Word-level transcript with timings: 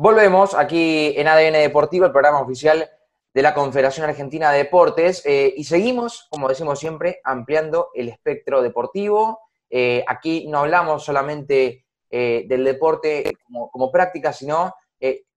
Volvemos 0.00 0.54
aquí 0.54 1.12
en 1.16 1.26
ADN 1.26 1.54
Deportivo, 1.54 2.06
el 2.06 2.12
programa 2.12 2.40
oficial 2.40 2.88
de 3.34 3.42
la 3.42 3.52
Confederación 3.52 4.08
Argentina 4.08 4.52
de 4.52 4.58
Deportes, 4.58 5.22
eh, 5.26 5.52
y 5.56 5.64
seguimos, 5.64 6.28
como 6.30 6.48
decimos 6.48 6.78
siempre, 6.78 7.20
ampliando 7.24 7.88
el 7.94 8.08
espectro 8.08 8.62
deportivo. 8.62 9.40
Eh, 9.68 10.04
aquí 10.06 10.46
no 10.46 10.60
hablamos 10.60 11.04
solamente 11.04 11.84
eh, 12.10 12.44
del 12.46 12.62
deporte 12.62 13.32
como, 13.72 13.90
práctica, 13.90 14.32
sino 14.32 14.72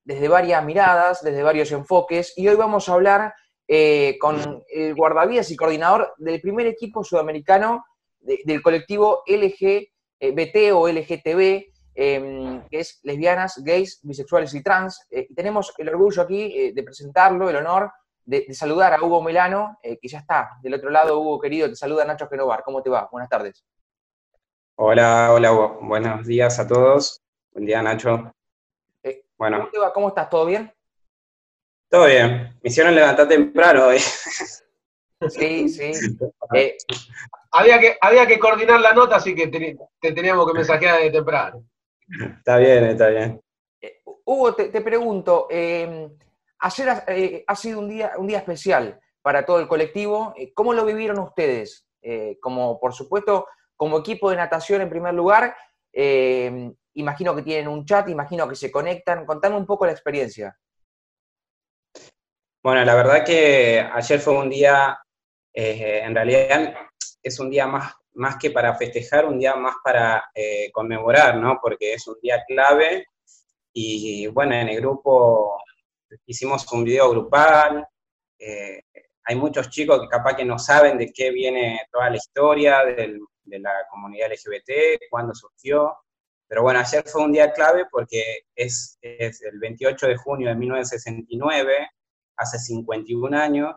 desde 0.03 0.27
varias 0.27 0.63
miradas, 0.63 1.23
desde 1.23 1.41
varios 1.41 1.71
enfoques, 1.71 2.37
y 2.37 2.47
hoy 2.47 2.55
vamos 2.55 2.87
a 2.87 2.93
hablar 2.93 3.33
con 4.19 4.63
el 4.69 4.93
guardavidas 4.93 5.49
y 5.49 5.55
coordinador 5.55 6.13
del 6.19 6.39
primer 6.39 6.67
equipo 6.67 7.03
sudamericano 7.03 7.83
del 8.19 8.61
colectivo 8.61 9.23
LGBT 9.25 10.71
o 10.73 10.87
LGTB, 10.87 11.71
Em, 11.93 12.65
que 12.69 12.79
es 12.79 13.01
lesbianas, 13.03 13.61
gays, 13.63 13.99
bisexuales 14.03 14.53
y 14.53 14.63
trans. 14.63 15.05
Eh, 15.09 15.27
y 15.29 15.35
tenemos 15.35 15.73
el 15.77 15.89
orgullo 15.89 16.21
aquí 16.21 16.41
eh, 16.41 16.73
de 16.73 16.83
presentarlo, 16.83 17.49
el 17.49 17.57
honor 17.57 17.91
de, 18.23 18.53
saludar 18.53 18.93
a 18.93 19.03
Hugo 19.03 19.21
Melano, 19.21 19.77
eh, 19.83 19.97
que 20.01 20.07
ya 20.07 20.19
está 20.19 20.51
del 20.61 20.75
otro 20.75 20.89
lado. 20.89 21.19
Hugo, 21.19 21.39
querido, 21.39 21.67
te 21.67 21.75
saluda 21.75 22.05
Nacho 22.05 22.27
Genovar. 22.29 22.63
¿Cómo 22.63 22.81
te 22.81 22.89
va? 22.89 23.09
Buenas 23.11 23.29
tardes. 23.29 23.65
Hola, 24.75 25.33
hola, 25.33 25.51
Hugo. 25.51 25.79
Buenos 25.81 26.25
días 26.25 26.59
a 26.59 26.67
todos. 26.67 27.21
Buen 27.51 27.65
día, 27.65 27.81
Nacho. 27.81 28.33
bueno. 29.37 29.57
¿Cómo 29.57 29.71
te 29.71 29.79
va? 29.79 29.93
¿Cómo 29.93 30.07
estás? 30.07 30.29
¿Todo 30.29 30.45
bien? 30.45 30.73
Todo 31.89 32.05
bien. 32.05 32.57
Me 32.63 32.69
hicieron 32.69 32.95
levantar 32.95 33.27
temprano 33.27 33.87
hoy. 33.87 33.99
Sí, 35.29 35.67
sí. 35.69 35.91
había, 37.51 37.79
que, 37.79 37.97
había 37.99 38.25
que 38.25 38.39
coordinar 38.39 38.79
la 38.79 38.93
nota, 38.93 39.17
así 39.17 39.35
que 39.35 39.47
te 39.47 40.13
teníamos 40.13 40.47
que 40.47 40.53
mensajear 40.53 41.01
de 41.01 41.11
temprano. 41.11 41.65
Está 42.37 42.57
bien, 42.57 42.83
está 42.85 43.09
bien. 43.09 43.41
Eh, 43.81 44.01
Hugo, 44.25 44.53
te, 44.55 44.81
pregunto, 44.81 45.47
eh, 45.49 46.09
ayer 46.59 47.03
eh, 47.07 47.43
ha, 47.47 47.55
sido 47.55 47.79
un 47.79 47.89
día, 47.89 48.13
un 48.17 48.27
día 48.27 48.39
especial 48.39 48.99
para 49.21 49.45
todo 49.45 49.59
el 49.59 49.67
colectivo. 49.67 50.33
¿Cómo 50.53 50.73
lo 50.73 50.85
vivieron 50.85 51.19
ustedes? 51.19 51.87
como, 52.41 52.79
por 52.79 52.95
supuesto, 52.95 53.45
como 53.75 53.99
equipo 53.99 54.31
de 54.31 54.35
natación 54.35 54.81
en 54.81 54.89
primer 54.89 55.13
lugar, 55.13 55.55
imagino 56.93 57.35
que 57.35 57.43
tienen 57.43 57.67
un 57.67 57.85
chat, 57.85 58.09
imagino 58.09 58.49
que 58.49 58.55
se 58.55 58.71
conectan. 58.71 59.23
Contame 59.23 59.55
un 59.55 59.67
poco 59.67 59.85
la 59.85 59.91
experiencia. 59.91 60.57
Bueno, 62.63 62.83
la 62.83 62.95
verdad 62.95 63.23
que 63.23 63.79
ayer 63.79 64.19
fue 64.19 64.35
un 64.35 64.49
día, 64.49 64.99
en 65.53 66.15
realidad 66.15 66.73
es 67.21 67.39
un 67.39 67.51
día 67.51 67.67
más 67.67 67.93
más 68.13 68.37
que 68.37 68.51
para 68.51 68.75
festejar, 68.75 69.25
un 69.25 69.39
día 69.39 69.55
más 69.55 69.75
para 69.83 70.25
eh, 70.35 70.69
conmemorar, 70.71 71.37
¿no? 71.37 71.59
Porque 71.61 71.93
es 71.93 72.07
un 72.07 72.15
día 72.21 72.43
clave. 72.47 73.05
Y 73.73 74.27
bueno, 74.27 74.53
en 74.55 74.69
el 74.69 74.77
grupo 74.77 75.57
hicimos 76.25 76.71
un 76.73 76.83
video 76.83 77.09
grupal, 77.09 77.87
eh, 78.37 78.83
hay 79.23 79.35
muchos 79.35 79.69
chicos 79.69 80.01
que 80.01 80.07
capaz 80.07 80.35
que 80.35 80.45
no 80.45 80.59
saben 80.59 80.97
de 80.97 81.11
qué 81.13 81.31
viene 81.31 81.81
toda 81.91 82.09
la 82.09 82.17
historia 82.17 82.83
de 82.83 83.19
la 83.45 83.71
comunidad 83.89 84.31
LGBT, 84.31 84.99
cuándo 85.09 85.33
surgió, 85.33 85.95
pero 86.51 86.63
bueno, 86.63 86.79
ayer 86.79 87.03
fue 87.07 87.23
un 87.23 87.31
día 87.31 87.53
clave 87.53 87.85
porque 87.89 88.41
es, 88.53 88.97
es 89.01 89.41
el 89.41 89.57
28 89.57 90.07
de 90.07 90.17
junio 90.17 90.49
de 90.49 90.55
1969, 90.55 91.87
hace 92.35 92.59
51 92.59 93.37
años, 93.37 93.75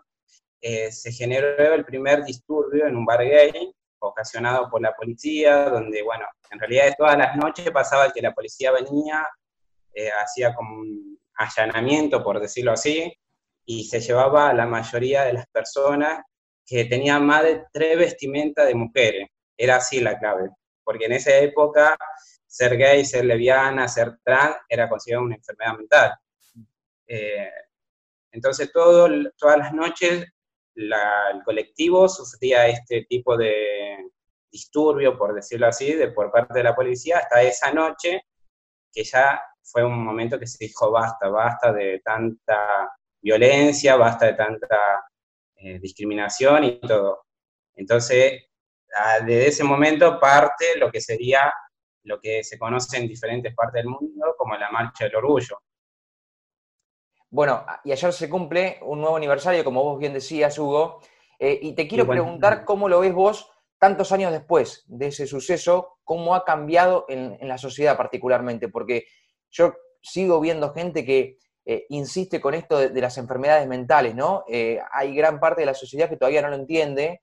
eh, 0.60 0.90
se 0.90 1.12
generó 1.12 1.72
el 1.74 1.84
primer 1.84 2.24
disturbio 2.24 2.86
en 2.86 2.96
un 2.96 3.04
bar 3.04 3.22
gay 3.22 3.72
ocasionado 4.08 4.68
por 4.70 4.80
la 4.80 4.94
policía, 4.94 5.68
donde, 5.68 6.02
bueno, 6.02 6.26
en 6.50 6.58
realidad 6.58 6.94
todas 6.96 7.18
las 7.18 7.36
noches 7.36 7.70
pasaba 7.70 8.12
que 8.12 8.22
la 8.22 8.32
policía 8.32 8.72
venía, 8.72 9.26
eh, 9.92 10.10
hacía 10.10 10.54
como 10.54 10.76
un 10.76 11.18
allanamiento, 11.34 12.22
por 12.22 12.40
decirlo 12.40 12.72
así, 12.72 13.12
y 13.64 13.84
se 13.84 14.00
llevaba 14.00 14.50
a 14.50 14.54
la 14.54 14.66
mayoría 14.66 15.24
de 15.24 15.32
las 15.32 15.46
personas 15.46 16.22
que 16.66 16.84
tenían 16.84 17.24
más 17.24 17.42
de 17.42 17.64
tres 17.72 17.98
vestimentas 17.98 18.66
de 18.66 18.74
mujeres. 18.74 19.28
Era 19.56 19.76
así 19.76 20.00
la 20.00 20.18
clave, 20.18 20.50
porque 20.82 21.06
en 21.06 21.12
esa 21.12 21.36
época 21.36 21.96
ser 22.46 22.76
gay, 22.76 23.04
ser 23.04 23.24
lesbiana, 23.24 23.88
ser 23.88 24.18
trans 24.22 24.56
era 24.68 24.88
considerado 24.88 25.26
una 25.26 25.36
enfermedad 25.36 25.76
mental. 25.76 26.14
Eh, 27.06 27.50
entonces 28.30 28.72
todo, 28.72 29.08
todas 29.36 29.58
las 29.58 29.72
noches 29.72 30.26
el 30.74 31.42
colectivo 31.44 32.08
sufría 32.08 32.66
este 32.66 33.06
tipo 33.08 33.36
de 33.36 34.10
disturbio, 34.50 35.18
por 35.18 35.34
decirlo 35.34 35.66
así, 35.66 35.92
de, 35.94 36.08
por 36.12 36.30
parte 36.30 36.54
de 36.54 36.64
la 36.64 36.74
policía, 36.74 37.18
hasta 37.18 37.42
esa 37.42 37.72
noche, 37.72 38.22
que 38.92 39.04
ya 39.04 39.40
fue 39.62 39.84
un 39.84 40.04
momento 40.04 40.38
que 40.38 40.46
se 40.46 40.64
dijo 40.64 40.90
basta, 40.90 41.28
basta 41.28 41.72
de 41.72 42.00
tanta 42.04 42.90
violencia, 43.20 43.96
basta 43.96 44.26
de 44.26 44.34
tanta 44.34 45.04
eh, 45.56 45.78
discriminación 45.80 46.64
y 46.64 46.80
todo. 46.80 47.24
Entonces, 47.74 48.44
desde 49.24 49.48
ese 49.48 49.64
momento 49.64 50.20
parte 50.20 50.78
lo 50.78 50.90
que 50.90 51.00
sería 51.00 51.52
lo 52.04 52.20
que 52.20 52.44
se 52.44 52.58
conoce 52.58 52.98
en 52.98 53.08
diferentes 53.08 53.54
partes 53.54 53.82
del 53.82 53.90
mundo 53.90 54.34
como 54.36 54.56
la 54.56 54.70
Marcha 54.70 55.04
del 55.04 55.16
Orgullo. 55.16 55.62
Bueno, 57.34 57.66
y 57.82 57.90
ayer 57.90 58.12
se 58.12 58.30
cumple 58.30 58.78
un 58.82 59.00
nuevo 59.00 59.16
aniversario, 59.16 59.64
como 59.64 59.82
vos 59.82 59.98
bien 59.98 60.12
decías, 60.12 60.56
Hugo, 60.56 61.00
eh, 61.40 61.58
y 61.60 61.74
te 61.74 61.88
quiero 61.88 62.06
preguntar 62.06 62.64
cómo 62.64 62.88
lo 62.88 63.00
ves 63.00 63.12
vos 63.12 63.50
tantos 63.76 64.12
años 64.12 64.30
después 64.30 64.84
de 64.86 65.08
ese 65.08 65.26
suceso, 65.26 65.98
cómo 66.04 66.36
ha 66.36 66.44
cambiado 66.44 67.06
en, 67.08 67.36
la 67.40 67.58
sociedad 67.58 67.96
particularmente, 67.96 68.68
porque 68.68 69.06
yo 69.50 69.74
sigo 70.00 70.38
viendo 70.38 70.72
gente 70.72 71.04
que 71.04 71.38
eh, 71.66 71.86
insiste 71.88 72.40
con 72.40 72.54
esto 72.54 72.78
de, 72.78 73.00
las 73.00 73.18
enfermedades 73.18 73.66
mentales, 73.66 74.14
¿no? 74.14 74.44
Eh, 74.46 74.78
hay 74.92 75.12
gran 75.12 75.40
parte 75.40 75.62
de 75.62 75.66
la 75.66 75.74
sociedad 75.74 76.08
que 76.08 76.16
todavía 76.16 76.40
no 76.40 76.50
lo 76.50 76.54
entiende. 76.54 77.20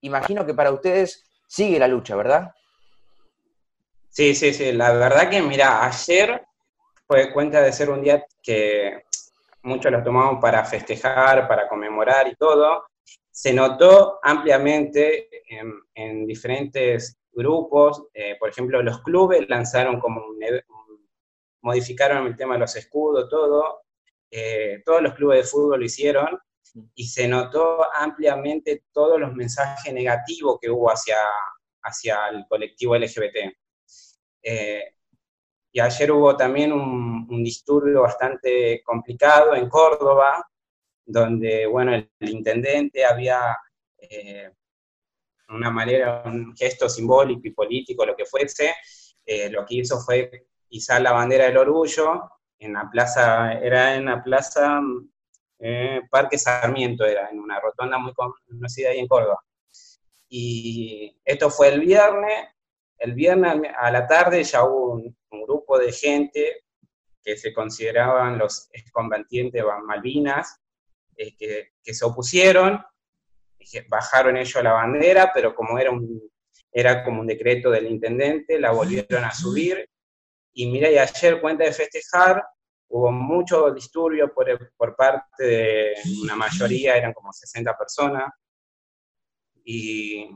imagino 0.00 0.46
que 0.46 0.54
para 0.54 0.70
ustedes 0.70 1.28
sigue 1.48 1.80
la 1.80 1.88
lucha, 1.88 2.14
¿verdad? 2.14 2.52
Sí, 4.10 4.32
sí, 4.32 4.54
sí. 4.54 4.70
La 4.70 4.92
verdad 4.92 5.28
que, 5.28 5.42
mira, 5.42 5.84
ayer 5.84 6.46
fue 7.06 7.32
cuenta 7.32 7.60
de 7.60 7.72
ser 7.72 7.90
un 7.90 8.02
día 8.02 8.24
que 8.42 9.04
muchos 9.62 9.90
lo 9.90 10.02
tomamos 10.02 10.40
para 10.40 10.64
festejar, 10.64 11.46
para 11.48 11.68
conmemorar 11.68 12.28
y 12.28 12.34
todo. 12.36 12.84
Se 13.30 13.52
notó 13.52 14.20
ampliamente 14.22 15.28
en, 15.94 16.26
diferentes 16.26 17.16
grupos, 17.32 18.04
eh, 18.14 18.36
por 18.38 18.48
ejemplo, 18.48 18.82
los 18.82 19.02
clubes 19.02 19.48
lanzaron 19.48 19.98
como 19.98 20.22
modificaron 21.62 22.26
el 22.26 22.36
tema 22.36 22.54
de 22.54 22.60
los 22.60 22.76
escudos, 22.76 23.28
todo, 23.28 23.82
eh, 24.30 24.82
todos 24.84 25.02
los 25.02 25.14
clubes 25.14 25.38
de 25.38 25.50
fútbol 25.50 25.80
lo 25.80 25.86
hicieron, 25.86 26.38
y 26.94 27.06
se 27.06 27.26
notó 27.26 27.86
ampliamente 27.94 28.84
todos 28.92 29.18
los 29.18 29.32
mensajes 29.32 29.92
negativos 29.92 30.58
que 30.60 30.70
hubo 30.70 30.90
hacia, 30.90 31.16
hacia 31.82 32.28
el 32.28 32.44
colectivo 32.48 32.96
LGBT. 32.96 33.56
Eh, 34.42 34.94
y 35.74 35.80
ayer 35.80 36.12
hubo 36.12 36.36
también 36.36 36.72
un, 36.72 37.42
disturbio 37.42 38.02
bastante 38.02 38.80
complicado 38.84 39.56
en 39.56 39.68
Córdoba, 39.68 40.48
donde, 41.04 41.66
bueno, 41.66 41.92
el, 41.92 42.08
intendente 42.20 43.04
había 43.04 43.58
eh, 43.98 44.52
una 45.48 45.70
manera, 45.72 46.22
un 46.26 46.54
gesto 46.56 46.88
simbólico 46.88 47.40
y 47.48 47.50
político, 47.50 48.06
lo 48.06 48.14
que 48.14 48.24
fuese, 48.24 48.72
eh, 49.26 49.50
lo 49.50 49.66
que 49.66 49.74
hizo 49.74 49.98
fue 49.98 50.46
izar 50.68 51.02
la 51.02 51.10
bandera 51.10 51.46
del 51.46 51.56
orgullo 51.56 52.22
en 52.60 52.74
la 52.74 52.88
plaza, 52.88 53.54
era 53.54 53.96
en 53.96 54.04
la 54.04 54.22
plaza 54.22 54.80
eh, 55.58 56.02
Parque 56.08 56.38
Sarmiento, 56.38 57.04
era 57.04 57.30
en 57.30 57.40
una 57.40 57.58
rotonda 57.58 57.98
muy 57.98 58.12
conocida 58.14 58.90
ahí 58.90 59.00
en 59.00 59.08
Córdoba. 59.08 59.40
Y 60.28 61.20
esto 61.24 61.50
fue 61.50 61.70
el 61.70 61.80
viernes, 61.80 62.53
el 62.98 63.14
viernes 63.14 63.70
a 63.76 63.90
la 63.90 64.06
tarde 64.06 64.42
ya 64.44 64.64
hubo 64.64 64.92
un, 64.94 65.16
grupo 65.46 65.78
de 65.78 65.92
gente 65.92 66.64
que 67.22 67.36
se 67.36 67.52
consideraban 67.52 68.38
los 68.38 68.68
excombatientes 68.72 69.62
de 69.62 69.68
Malvinas, 69.84 70.58
eh, 71.16 71.36
que, 71.36 71.92
se 71.92 72.04
opusieron, 72.04 72.82
bajaron 73.88 74.36
ellos 74.36 74.62
la 74.62 74.72
bandera, 74.72 75.32
pero 75.34 75.54
como 75.54 75.78
era, 75.78 75.90
un, 75.90 76.22
era 76.72 77.04
como 77.04 77.20
un 77.20 77.26
decreto 77.26 77.70
del 77.70 77.90
intendente, 77.90 78.58
la 78.58 78.70
volvieron 78.70 79.24
a 79.24 79.34
subir. 79.34 79.86
Y 80.54 80.70
mira, 80.70 80.88
y 80.90 80.96
ayer, 80.96 81.40
cuenta 81.40 81.64
de 81.64 81.72
festejar, 81.72 82.42
hubo 82.88 83.10
mucho 83.10 83.70
disturbio 83.72 84.32
por, 84.32 84.72
por 84.76 84.94
parte 84.94 85.44
de 85.44 85.94
una 86.22 86.36
mayoría, 86.36 86.96
eran 86.96 87.12
como 87.12 87.32
60 87.32 87.76
personas, 87.76 88.32
y 89.64 90.28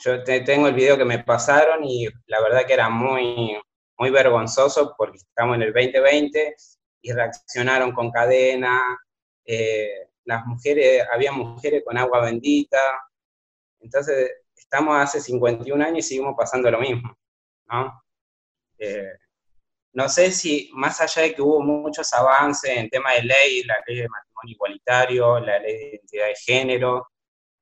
yo 0.00 0.24
tengo 0.24 0.66
el 0.66 0.74
video 0.74 0.96
que 0.96 1.04
me 1.04 1.22
pasaron 1.22 1.84
y 1.84 2.08
la 2.26 2.40
verdad 2.40 2.66
que 2.66 2.72
era 2.72 2.88
muy, 2.88 3.60
muy 3.98 4.10
vergonzoso 4.10 4.94
porque 4.96 5.18
estamos 5.18 5.56
en 5.56 5.62
el 5.62 5.72
2020 5.72 6.56
y 7.02 7.12
reaccionaron 7.12 7.92
con 7.92 8.10
cadena, 8.10 8.80
eh, 9.44 10.08
las 10.24 10.44
mujeres, 10.46 11.06
había 11.12 11.32
mujeres 11.32 11.82
con 11.84 11.98
agua 11.98 12.22
bendita, 12.22 12.80
entonces 13.80 14.30
estamos 14.54 14.96
hace 14.96 15.20
51 15.20 15.84
años 15.84 15.98
y 15.98 16.02
seguimos 16.08 16.34
pasando 16.36 16.70
lo 16.70 16.80
mismo, 16.80 17.16
¿no? 17.66 18.02
Eh, 18.78 19.12
no 19.92 20.08
sé 20.08 20.30
si 20.30 20.70
más 20.72 21.00
allá 21.00 21.22
de 21.22 21.34
que 21.34 21.42
hubo 21.42 21.60
muchos 21.60 22.12
avances 22.12 22.70
en 22.70 22.88
tema 22.88 23.12
de 23.12 23.22
ley, 23.24 23.64
la 23.64 23.76
ley 23.86 23.96
de 23.98 24.08
matrimonio 24.08 24.54
igualitario, 24.54 25.40
la 25.40 25.58
ley 25.58 25.76
de 25.76 25.88
identidad 25.88 26.26
de 26.26 26.36
género, 26.36 27.09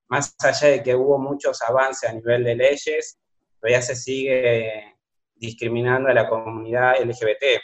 más 0.09 0.35
allá 0.43 0.67
de 0.67 0.83
que 0.83 0.95
hubo 0.95 1.17
muchos 1.17 1.61
avances 1.61 2.09
a 2.09 2.13
nivel 2.13 2.43
de 2.43 2.55
leyes, 2.55 3.19
todavía 3.59 3.81
se 3.81 3.95
sigue 3.95 4.95
discriminando 5.35 6.09
a 6.09 6.13
la 6.13 6.27
comunidad 6.27 6.99
LGBT. 7.01 7.61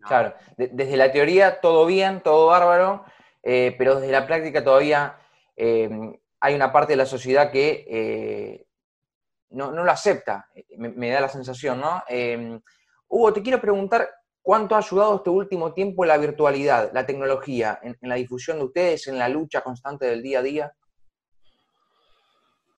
Claro, 0.00 0.34
desde 0.56 0.96
la 0.96 1.10
teoría 1.10 1.60
todo 1.60 1.84
bien, 1.86 2.22
todo 2.22 2.46
bárbaro, 2.46 3.04
eh, 3.42 3.74
pero 3.76 3.96
desde 3.96 4.12
la 4.12 4.26
práctica 4.26 4.62
todavía 4.62 5.18
eh, 5.56 5.88
hay 6.40 6.54
una 6.54 6.72
parte 6.72 6.92
de 6.92 6.96
la 6.96 7.06
sociedad 7.06 7.50
que 7.50 7.84
eh, 7.88 8.66
no, 9.50 9.70
lo 9.72 9.90
acepta, 9.90 10.48
me, 10.76 11.10
da 11.10 11.20
la 11.20 11.28
sensación, 11.28 11.80
¿no? 11.80 12.02
Hugo, 13.08 13.32
te 13.32 13.42
quiero 13.42 13.60
preguntar 13.60 14.08
cuánto 14.42 14.74
ha 14.74 14.78
ayudado 14.78 15.16
este 15.16 15.30
último 15.30 15.72
tiempo 15.72 16.04
la 16.04 16.18
virtualidad, 16.18 16.90
la 16.92 17.04
tecnología, 17.04 17.80
en, 17.82 17.96
la 18.02 18.14
difusión 18.14 18.58
de 18.58 18.64
ustedes, 18.64 19.08
en 19.08 19.18
la 19.18 19.28
lucha 19.28 19.60
constante 19.60 20.06
del 20.06 20.22
día 20.22 20.38
a 20.38 20.42
día. 20.42 20.72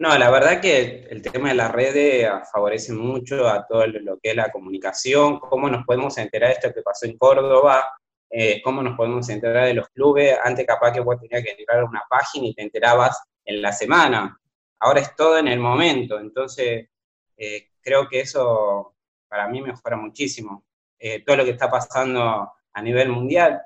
No, 0.01 0.17
la 0.17 0.31
verdad 0.31 0.61
que 0.61 1.09
el 1.11 1.23
tema 1.23 1.49
de 1.49 1.57
las 1.57 1.73
redes 1.73 2.31
favorece 2.53 2.93
mucho 2.93 3.49
a 3.49 3.67
todo 3.67 3.85
lo 3.89 4.17
que 4.21 4.31
es 4.31 4.37
la 4.37 4.53
comunicación, 4.53 5.41
cómo 5.41 5.69
nos 5.69 5.85
podemos 5.85 6.17
enterar 6.19 6.51
de 6.51 6.55
esto 6.55 6.73
que 6.73 6.83
pasó 6.83 7.07
en 7.07 7.19
Córdoba, 7.19 7.99
eh, 8.31 8.63
cómo 8.63 8.81
nos 8.81 8.97
podemos 8.97 9.29
enterar 9.29 9.67
de 9.67 9.75
los 9.75 9.89
clubes. 9.89 10.39
Antes 10.45 10.65
capaz 10.67 10.93
que 10.93 11.01
vos 11.01 11.21
tenías 11.21 11.43
que 11.43 11.51
entrar 11.59 11.81
a 11.81 11.85
una 11.85 12.05
página 12.09 12.47
y 12.47 12.55
te 12.55 12.63
enterabas 12.63 13.21
en 13.45 13.61
la 13.61 13.73
semana. 13.73 14.39
Ahora 14.79 15.01
es 15.01 15.17
todo 15.17 15.37
en 15.39 15.49
el 15.49 15.59
momento. 15.59 16.21
Entonces, 16.21 16.89
eh, 17.37 17.71
creo 17.81 18.09
que 18.09 18.21
eso 18.21 18.95
para 19.27 19.49
mí 19.49 19.61
mejora 19.63 19.97
muchísimo. 19.97 20.65
Eh, 20.97 21.25
todo 21.25 21.39
lo 21.39 21.45
que 21.45 21.51
está 21.51 21.69
pasando 21.69 22.53
a 22.73 22.83
nivel 22.83 23.09
mundial, 23.09 23.61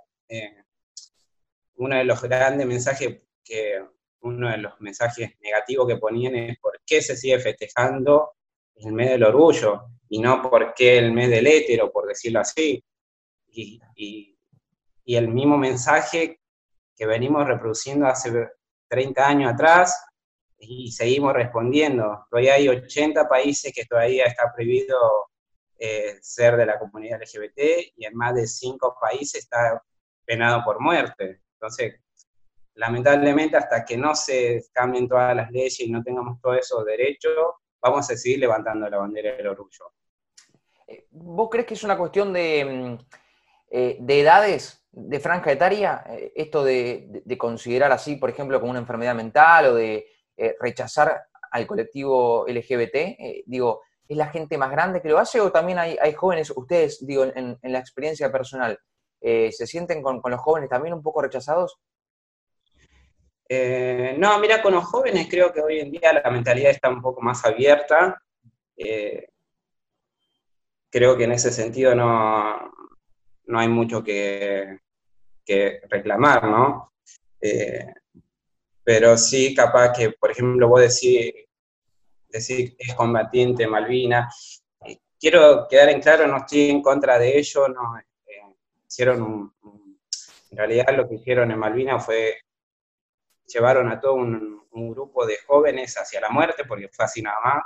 uno 1.76 1.96
de 1.96 2.04
los 2.04 2.22
grandes 2.22 2.66
mensajes 2.66 3.20
que, 3.44 3.84
uno 4.22 4.50
de 4.50 4.58
los 4.58 4.80
mensajes 4.80 5.30
negativos 5.40 5.86
que 5.86 5.96
ponían 5.96 6.34
es 6.36 6.58
por 6.58 6.80
qué 6.84 7.02
se 7.02 7.16
sigue 7.16 7.38
festejando 7.38 8.32
el 8.76 8.92
mes 8.92 9.10
del 9.10 9.24
orgullo 9.24 9.86
y 10.08 10.20
no 10.20 10.42
por 10.42 10.74
qué 10.74 10.98
el 10.98 11.12
mes 11.12 11.30
del 11.30 11.46
hétero, 11.46 11.90
por 11.90 12.06
decirlo 12.06 12.40
así. 12.40 12.82
Y, 13.48 13.80
y 15.04 15.16
el 15.16 15.28
mismo 15.28 15.58
mensaje 15.58 16.40
que 16.96 17.06
venimos 17.06 17.46
reproduciendo 17.46 18.06
hace 18.06 18.48
30 18.88 19.26
años 19.26 19.52
atrás 19.52 20.04
y 20.58 20.92
seguimos 20.92 21.32
respondiendo. 21.32 22.26
Todavía 22.30 22.54
hay 22.54 22.68
80 22.68 23.28
países 23.28 23.72
que 23.74 23.84
todavía 23.84 24.24
está 24.26 24.52
prohibido 24.54 24.96
eh, 25.78 26.18
ser 26.20 26.56
de 26.56 26.66
la 26.66 26.78
comunidad 26.78 27.20
LGBT 27.20 27.92
y 27.96 28.04
en 28.04 28.14
más 28.14 28.34
de 28.34 28.46
cinco 28.46 28.96
países 29.00 29.42
está 29.42 29.82
penado 30.24 30.62
por 30.64 30.80
muerte. 30.80 31.40
Entonces, 31.54 31.94
lamentablemente, 32.74 33.56
hasta 33.56 33.84
que 33.84 33.96
no 33.96 34.14
se 34.14 34.64
cambien 34.72 35.08
todas 35.08 35.34
las 35.36 35.50
leyes 35.50 35.80
y 35.80 35.90
no 35.90 36.02
tengamos 36.02 36.40
todos 36.40 36.58
esos 36.58 36.84
derechos, 36.84 37.32
vamos 37.80 38.10
a 38.10 38.16
seguir 38.16 38.38
levantando 38.38 38.88
la 38.88 38.98
bandera 38.98 39.36
del 39.36 39.48
orgullo. 39.48 39.92
Eh, 40.86 41.06
¿Vos 41.10 41.48
crees 41.50 41.66
que 41.66 41.74
es 41.74 41.84
una 41.84 41.98
cuestión 41.98 42.32
de, 42.32 42.64
mm, 42.64 42.98
eh, 43.70 43.96
de 44.00 44.20
edades, 44.20 44.86
de 44.90 45.20
franja 45.20 45.52
etaria, 45.52 46.04
esto 46.34 46.62
de, 46.62 47.22
considerar 47.38 47.92
así, 47.92 48.16
por 48.16 48.28
ejemplo, 48.28 48.60
como 48.60 48.70
una 48.70 48.80
enfermedad 48.80 49.14
mental 49.14 49.66
o 49.66 49.74
de 49.74 50.06
rechazar 50.60 51.22
al 51.50 51.66
colectivo 51.66 52.44
LGBT? 52.46 53.44
digo, 53.46 53.80
¿Es 54.12 54.18
la 54.18 54.28
gente 54.28 54.58
más 54.58 54.70
grande 54.70 55.00
que 55.00 55.08
lo 55.08 55.18
hace 55.18 55.40
o 55.40 55.50
también 55.50 55.78
hay, 55.78 56.12
jóvenes, 56.12 56.52
ustedes, 56.54 57.04
digo, 57.06 57.24
en, 57.24 57.58
la 57.62 57.78
experiencia 57.78 58.30
personal, 58.30 58.78
eh, 59.22 59.50
¿se 59.52 59.66
sienten 59.66 60.02
con, 60.02 60.20
los 60.22 60.40
jóvenes 60.40 60.68
también 60.68 60.92
un 60.92 61.02
poco 61.02 61.22
rechazados? 61.22 61.78
Eh, 63.54 64.14
no, 64.16 64.38
mira, 64.38 64.62
con 64.62 64.72
los 64.72 64.84
jóvenes 64.84 65.26
creo 65.28 65.52
que 65.52 65.60
hoy 65.60 65.80
en 65.80 65.90
día 65.90 66.10
la 66.10 66.30
mentalidad 66.30 66.70
está 66.70 66.88
un 66.88 67.02
poco 67.02 67.20
más 67.20 67.44
abierta. 67.44 68.22
Eh, 68.74 69.28
creo 70.88 71.18
que 71.18 71.24
en 71.24 71.32
ese 71.32 71.50
sentido 71.50 71.94
no, 71.94 72.72
no 73.44 73.58
hay 73.58 73.68
mucho 73.68 74.02
que, 74.02 74.78
que 75.44 75.82
reclamar, 75.90 76.44
¿no? 76.44 76.92
pero 78.84 79.18
sí, 79.18 79.54
capaz 79.54 79.92
que, 79.92 80.12
por 80.12 80.30
ejemplo, 80.30 80.68
vos 80.68 80.80
decís, 80.80 81.32
que 82.30 82.76
es 82.78 82.94
combatiente 82.94 83.66
Malvina. 83.66 84.30
Eh, 84.86 84.98
quiero 85.20 85.66
quedar 85.68 85.90
en 85.90 86.00
claro, 86.00 86.26
no 86.26 86.38
estoy 86.38 86.70
en 86.70 86.80
contra 86.80 87.18
de 87.18 87.36
ello, 87.36 87.68
no, 87.68 87.98
eh, 87.98 88.56
hicieron 88.88 89.52
en 90.50 90.56
realidad 90.56 90.86
lo 90.96 91.06
que 91.06 91.16
hicieron 91.16 91.50
en 91.50 91.58
Malvina 91.58 91.98
fue, 91.98 92.34
llevaron 93.52 93.90
a 93.90 94.00
todo 94.00 94.14
un, 94.14 94.60
grupo 94.72 95.26
de 95.26 95.36
jóvenes 95.46 95.94
hacia 95.98 96.20
la 96.20 96.30
muerte, 96.30 96.64
porque 96.64 96.88
fue 96.88 97.04
así 97.04 97.20
nada 97.20 97.36
más, 97.44 97.62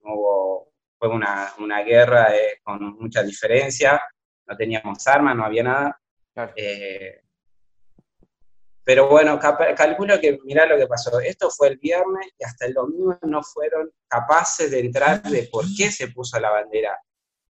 hubo, 0.00 0.72
fue 0.98 1.08
una, 1.08 1.82
guerra 1.84 2.34
eh, 2.34 2.60
con 2.62 2.96
mucha 2.98 3.22
diferencia, 3.22 4.00
no 4.46 4.56
teníamos 4.56 5.06
armas, 5.06 5.36
no 5.36 5.44
había 5.44 5.62
nada. 5.62 6.00
Pero 8.82 9.08
bueno, 9.08 9.38
calculo 9.38 10.18
que 10.18 10.38
mirá 10.44 10.64
lo 10.64 10.78
que 10.78 10.86
pasó. 10.86 11.20
Esto 11.20 11.50
fue 11.50 11.68
el 11.68 11.76
viernes 11.76 12.28
y 12.38 12.44
hasta 12.44 12.64
el 12.64 12.72
domingo 12.72 13.18
no 13.22 13.42
fueron 13.42 13.90
capaces 14.08 14.70
de 14.70 14.80
entrar 14.80 15.22
de 15.22 15.48
por 15.52 15.64
qué 15.76 15.90
se 15.90 16.08
puso 16.08 16.40
la 16.40 16.50
bandera. 16.50 16.98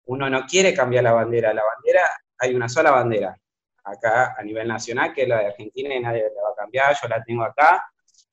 Uno 0.05 0.31
no 0.31 0.47
quiere 0.47 0.73
cambiar 0.73 1.03
la 1.03 1.13
bandera. 1.13 1.53
La 1.53 1.65
bandera, 1.65 2.03
hay 2.39 2.55
una 2.55 2.69
sola 2.69 2.93
bandera 2.93 3.37
acá 3.85 4.35
a 4.37 4.43
nivel 4.43 4.69
nacional, 4.69 5.13
que 5.13 5.23
es 5.23 5.29
la 5.29 5.41
de 5.41 5.47
Argentina 5.47 5.95
y 5.95 6.01
nadie 6.01 6.25
la 6.35 6.43
va 6.43 6.51
a 6.51 6.55
cambiar. 6.57 6.97
Yo 7.01 7.09
la 7.09 7.23
tengo 7.23 7.45
acá, 7.45 7.83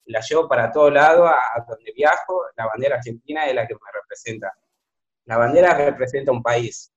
la 0.05 0.21
llevo 0.21 0.47
para 0.47 0.71
todo 0.71 0.89
lado, 0.89 1.25
a, 1.25 1.39
donde 1.67 1.91
viajo. 1.93 2.43
La 2.55 2.67
bandera 2.67 2.95
argentina 2.95 3.45
es 3.45 3.55
la 3.55 3.67
que 3.67 3.73
me 3.73 3.91
representa. 3.93 4.53
La 5.25 5.37
bandera 5.37 5.73
representa 5.73 6.31
un 6.31 6.41
país. 6.41 6.91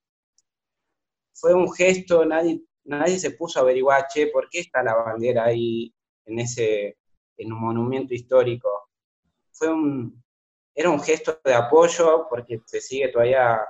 Fue 1.33 1.53
un 1.53 1.73
gesto, 1.73 2.25
nadie 2.25 2.63
nadie 2.85 3.19
se 3.19 3.33
puso 3.33 3.59
a 3.59 3.63
averiguar, 3.63 4.07
che, 4.07 4.29
¿por 4.29 4.49
qué 4.49 4.61
está 4.61 4.83
la 4.83 4.95
bandera 4.95 5.45
ahí 5.45 5.93
en 6.27 6.39
ese, 6.39 6.99
en 7.37 7.53
un 7.53 7.61
monumento 7.61 8.15
histórico? 8.15 8.91
Fue 9.53 9.69
un, 9.69 10.23
era 10.75 10.91
un 10.91 11.01
gesto 11.01 11.41
de 11.45 11.55
apoyo 11.55 12.27
porque 12.29 12.61
se 12.67 12.81
sigue 12.81 13.09
todavía 13.09 13.61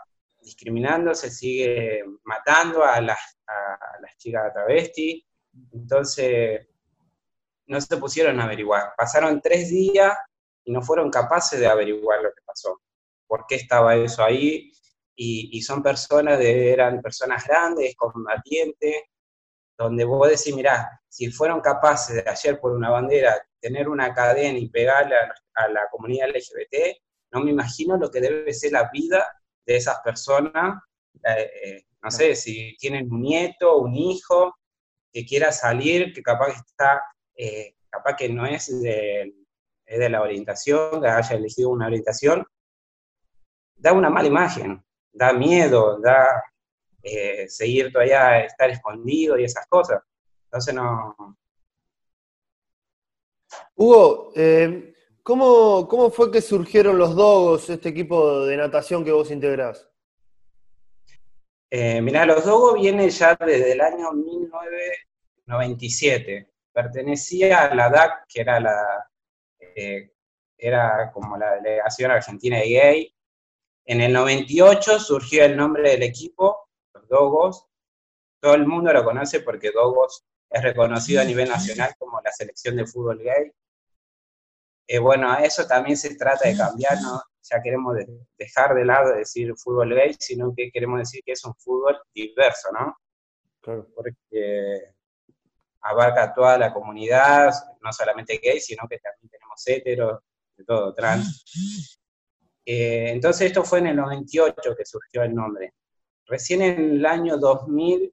discriminando, 0.45 1.15
se 1.15 1.31
sigue 1.31 2.05
matando 2.25 2.85
a 2.85 3.01
las, 3.01 3.19
a 3.47 4.01
las 4.01 4.17
chicas 4.19 4.53
travesti, 4.53 5.27
entonces 5.73 6.69
no 7.67 7.81
se 7.81 7.97
pusieron 7.97 8.39
a 8.41 8.45
averiguar. 8.45 8.93
Pasaron 8.97 9.41
tres 9.41 9.71
días 9.71 10.17
y 10.65 10.71
no 10.71 10.83
fueron 10.83 11.11
capaces 11.11 11.59
de 11.59 11.67
averiguar 11.67 12.23
lo 12.23 12.31
que 12.31 12.43
pasó, 12.45 12.81
por 13.27 13.47
qué 13.49 13.57
estaba 13.57 13.97
eso 13.97 14.23
ahí, 14.23 14.71
y, 15.17 15.63
son 15.63 15.83
personas, 15.83 16.41
eran 16.41 17.01
personas 17.01 17.47
grandes, 17.47 17.95
combatientes, 17.97 19.03
donde 19.77 20.05
vos 20.05 20.29
decís, 20.29 20.55
mirá, 20.55 21.01
si 21.09 21.31
fueron 21.31 21.61
capaces 21.61 22.17
de 22.17 22.29
ayer 22.29 22.61
por 22.61 22.73
una 22.73 22.91
bandera 22.91 23.41
tener 23.61 23.89
una 23.89 24.13
cadena 24.13 24.59
y 24.59 24.69
pegarle 24.69 25.15
a, 25.55 25.69
la 25.69 25.89
comunidad 25.91 26.29
LGBT, 26.29 26.99
no 27.33 27.41
me 27.45 27.51
imagino 27.51 27.97
lo 27.97 28.11
que 28.11 28.21
debe 28.21 28.53
ser 28.53 28.73
la 28.73 28.91
vida 28.93 29.25
de 29.67 29.77
esas 29.77 30.01
personas, 30.01 30.83
eh, 31.25 31.51
eh, 31.65 31.87
no 32.03 32.11
sé, 32.11 32.35
si 32.35 32.77
tienen 32.79 33.11
un 33.11 33.23
nieto, 33.23 33.79
un 33.79 33.95
hijo, 33.95 34.55
que 35.13 35.25
quiera 35.25 35.53
salir, 35.53 36.13
que 36.13 36.23
capaz 36.23 36.53
que 36.53 36.61
está, 36.67 37.03
eh, 37.37 37.77
capaz 37.89 38.17
que 38.17 38.29
no 38.29 38.45
es 38.47 38.83
de, 38.83 39.33
es 39.87 39.99
de 39.99 40.09
la 40.09 40.23
orientación, 40.23 41.01
que 41.01 41.09
haya 41.09 41.37
elegido 41.37 41.71
una 41.71 41.87
orientación, 41.87 42.45
da 43.77 43.93
una 43.93 44.11
mala 44.11 44.29
imagen 44.29 44.85
da 45.15 45.33
miedo, 45.33 45.99
da 46.01 46.43
eh, 47.03 47.49
seguir 47.49 47.93
todavía, 47.93 48.41
estar 48.41 48.69
escondido 48.71 49.39
y 49.39 49.45
esas 49.45 49.67
cosas. 49.69 50.03
Entonces 50.45 50.75
no... 50.75 51.37
Hugo, 53.77 54.33
eh, 54.35 54.94
¿cómo, 55.25 56.11
fue 56.11 56.31
que 56.31 56.41
surgieron 56.41 56.97
los 56.97 57.17
Dogos, 57.17 57.69
este 57.69 57.89
equipo 57.89 58.47
de 58.47 58.57
natación 58.57 59.05
que 59.05 59.11
vos 59.11 59.33
integrás? 59.33 59.91
Eh, 61.71 62.01
mirá, 62.01 62.25
los 62.25 62.45
Dogos 62.45 62.81
vienen 62.81 63.11
ya 63.11 63.35
desde 63.35 63.73
el 63.73 63.81
año 63.81 64.13
1997. 64.13 66.49
Pertenecía 66.73 67.65
a 67.65 67.75
la 67.75 67.91
DAC, 67.91 68.27
que 68.29 68.43
era 68.43 68.61
la, 68.61 69.11
era 70.57 71.11
como 71.13 71.37
la 71.37 71.57
delegación 71.57 72.13
argentina 72.13 72.59
de 72.59 72.69
gay, 72.69 73.15
en 73.87 74.01
el 74.01 74.15
98 74.15 74.99
surgió 74.99 75.45
el 75.45 75.57
nombre 75.57 75.91
del 75.91 76.03
equipo, 76.03 76.69
los 76.95 77.07
Dogos. 77.09 77.67
Todo 78.41 78.55
el 78.55 78.67
mundo 78.67 78.93
lo 78.93 79.05
conoce 79.05 79.41
porque 79.41 79.73
Dogos 79.73 80.25
es 80.49 80.63
reconocido 80.63 81.21
a 81.21 81.25
nivel 81.25 81.49
nacional 81.49 81.95
como 81.99 82.21
la 82.23 82.33
selección 82.33 82.77
de 82.77 82.87
fútbol 82.87 83.19
gay. 83.19 83.53
Eh, 84.87 84.99
bueno, 84.99 85.37
eso 85.39 85.67
también 85.67 85.97
se 85.97 86.15
trata 86.17 86.49
de 86.49 86.57
cambiar, 86.57 87.01
¿no? 87.01 87.23
ya 87.51 87.61
queremos 87.63 87.97
dejar 88.39 88.75
de 88.75 88.85
lado 88.85 89.11
de 89.11 89.19
decir 89.19 89.53
fútbol 89.57 89.95
gay, 89.95 90.15
sino 90.19 90.55
que 90.55 90.71
queremos 90.71 90.99
decir 91.01 91.23
que 91.25 91.33
es 91.33 91.45
un 91.45 91.55
fútbol 91.55 92.01
diverso, 92.15 92.71
¿no? 92.73 92.97
Claro. 93.61 93.87
Porque 93.95 94.95
abarca 95.83 96.33
toda 96.33 96.57
la 96.57 96.73
comunidad, 96.73 97.53
no 97.83 97.93
solamente 97.93 98.41
gay, 98.43 98.61
sino 98.61 98.89
que 98.89 98.99
también 98.99 99.29
tenemos 99.29 99.63
heteros, 99.67 100.21
de 100.57 100.65
todo, 100.65 100.95
trans. 100.95 102.01
Eh, 102.65 103.11
entonces 103.11 103.49
esto 103.49 103.63
fue 103.63 103.81
en 103.81 103.89
el 103.89 103.97
98 103.97 104.75
que 104.75 104.87
surgió 104.87 105.23
el 105.23 105.35
nombre. 105.35 105.75
Recién 106.27 106.63
en 106.63 106.93
el 106.93 107.07
año 107.07 107.37
2000 107.37 108.11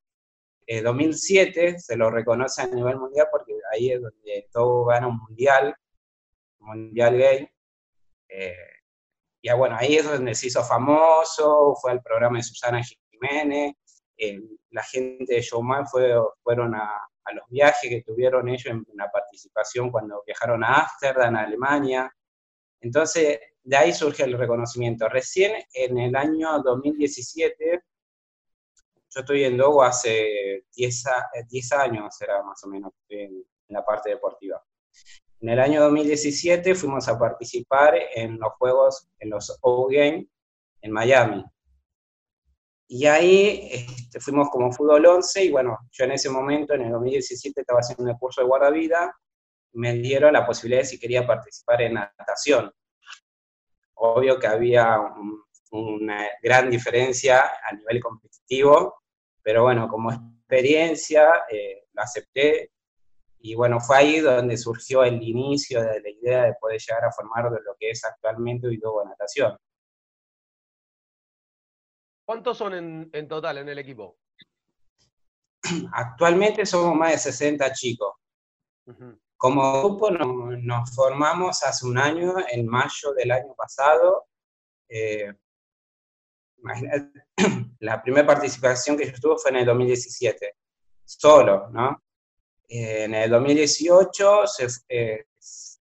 2007 0.79 1.67
eh, 1.67 1.79
se 1.79 1.97
lo 1.97 2.09
reconoce 2.09 2.61
a 2.61 2.67
nivel 2.67 2.97
mundial 2.97 3.27
porque 3.31 3.53
ahí 3.73 3.91
es 3.91 4.01
donde 4.01 4.47
todo 4.51 4.85
gana 4.85 5.07
un 5.07 5.17
mundial, 5.17 5.75
mundial 6.61 7.17
gay. 7.17 7.49
Eh, 8.29 8.55
y 9.41 9.51
bueno, 9.53 9.75
ahí 9.77 9.95
es 9.95 10.05
donde 10.05 10.35
se 10.35 10.47
hizo 10.47 10.63
famoso, 10.63 11.75
fue 11.81 11.93
el 11.93 12.01
programa 12.01 12.37
de 12.37 12.43
Susana 12.43 12.81
Jiménez, 12.83 13.73
la 14.69 14.83
gente 14.83 15.33
de 15.33 15.41
Showman 15.41 15.87
fue, 15.87 16.13
fueron 16.43 16.75
a, 16.75 17.07
los 17.33 17.47
viajes 17.49 17.89
que 17.89 18.03
tuvieron 18.03 18.49
ellos 18.49 18.65
en 18.65 18.85
una 18.89 19.09
participación 19.09 19.89
cuando 19.89 20.21
viajaron 20.25 20.63
a 20.63 20.81
Ámsterdam, 20.81 21.35
a 21.35 21.43
Alemania. 21.43 22.13
Entonces, 22.81 23.39
de 23.63 23.77
ahí 23.77 23.93
surge 23.93 24.23
el 24.23 24.37
reconocimiento. 24.37 25.07
Recién 25.07 25.53
en 25.73 25.97
el 25.97 26.15
año 26.15 26.61
2017 26.61 27.83
yo 29.13 29.19
estoy 29.19 29.43
en 29.43 29.57
Dogo 29.57 29.83
hace 29.83 30.65
10, 30.73 31.05
eh, 31.05 31.75
años, 31.75 32.15
será 32.15 32.41
más 32.43 32.63
o 32.63 32.67
menos, 32.67 32.93
en, 33.09 33.43
la 33.67 33.85
parte 33.85 34.09
deportiva. 34.09 34.61
En 35.41 35.49
el 35.49 35.59
año 35.59 35.81
2017 35.81 36.75
fuimos 36.75 37.07
a 37.07 37.17
participar 37.17 37.95
en 38.13 38.39
los 38.39 38.53
juegos, 38.59 39.09
en 39.17 39.31
los 39.31 39.57
O-Games 39.61 40.27
en 40.83 40.91
Miami. 40.91 41.43
Y 42.87 43.07
ahí 43.07 43.69
este, 43.71 44.19
fuimos 44.19 44.49
como 44.51 44.71
fútbol 44.71 45.03
11 45.03 45.45
y 45.45 45.51
bueno, 45.51 45.79
yo 45.91 46.05
en 46.05 46.11
ese 46.11 46.29
momento, 46.29 46.75
en 46.75 46.81
el 46.81 46.91
2017, 46.91 47.61
estaba 47.61 47.79
haciendo 47.79 48.11
el 48.11 48.17
curso 48.17 48.41
de 48.41 48.47
guardavida, 48.47 49.15
me 49.73 49.93
dieron 49.93 50.33
la 50.33 50.45
posibilidad 50.45 50.81
de 50.81 50.87
si 50.87 50.99
quería 50.99 51.25
participar 51.25 51.81
en 51.81 51.95
natación. 51.95 52.71
Obvio 53.95 54.37
que 54.37 54.47
había 54.47 54.99
una 55.71 56.27
gran 56.43 56.69
diferencia 56.69 57.45
a 57.67 57.73
nivel 57.73 57.99
competitivo, 57.99 59.01
pero 59.41 59.63
bueno, 59.63 59.87
como 59.87 60.11
experiencia 60.11 61.45
eh, 61.49 61.85
lo 61.93 62.03
acepté 62.03 62.73
y 63.43 63.55
bueno, 63.55 63.79
fue 63.79 63.97
ahí 63.97 64.19
donde 64.19 64.55
surgió 64.55 65.03
el 65.03 65.21
inicio 65.21 65.81
de 65.81 65.99
la 65.99 66.09
idea 66.09 66.43
de 66.43 66.53
poder 66.59 66.79
llegar 66.79 67.05
a 67.05 67.11
formar 67.11 67.45
lo 67.45 67.75
que 67.79 67.89
es 67.89 68.05
actualmente 68.05 68.67
luego 68.67 69.03
Natación. 69.03 69.57
¿Cuántos 72.23 72.57
son 72.57 73.09
en, 73.11 73.27
total 73.27 73.57
en 73.57 73.69
el 73.69 73.79
equipo? 73.79 74.17
Actualmente 75.93 76.65
somos 76.65 76.95
más 76.95 77.11
de 77.11 77.17
60 77.17 77.73
chicos. 77.73 78.13
Como 79.37 79.79
grupo 79.79 80.11
nos, 80.11 80.95
formamos 80.95 81.63
hace 81.63 81.87
un 81.87 81.97
año, 81.97 82.35
en 82.51 82.67
mayo 82.67 83.13
del 83.15 83.31
año 83.31 83.55
pasado. 83.55 84.27
Eh, 84.87 85.33
la 87.79 88.03
primera 88.03 88.27
participación 88.27 88.95
que 88.95 89.11
yo 89.11 89.13
tuve 89.19 89.37
fue 89.37 89.51
en 89.51 89.57
el 89.57 89.65
2017, 89.65 90.53
solo, 91.03 91.69
¿no? 91.71 92.01
En 92.73 93.13
el 93.13 93.29
2018, 93.29 94.43
eh, 94.87 95.25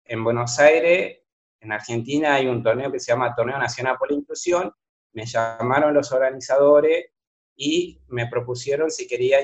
en 0.05 0.23
Buenos 0.23 0.59
Aires, 0.59 1.21
en 1.59 1.71
Argentina, 1.71 2.35
hay 2.35 2.45
un 2.45 2.61
torneo 2.61 2.91
que 2.91 2.99
se 2.99 3.11
llama 3.11 3.33
Torneo 3.33 3.57
Nacional 3.57 3.97
por 3.97 4.11
la 4.11 4.17
Inclusión. 4.17 4.71
Me 5.13 5.25
llamaron 5.25 5.91
los 5.91 6.11
organizadores 6.11 7.07
y 7.55 7.99
me 8.09 8.27
propusieron 8.27 8.91
si 8.91 9.07
quería 9.07 9.39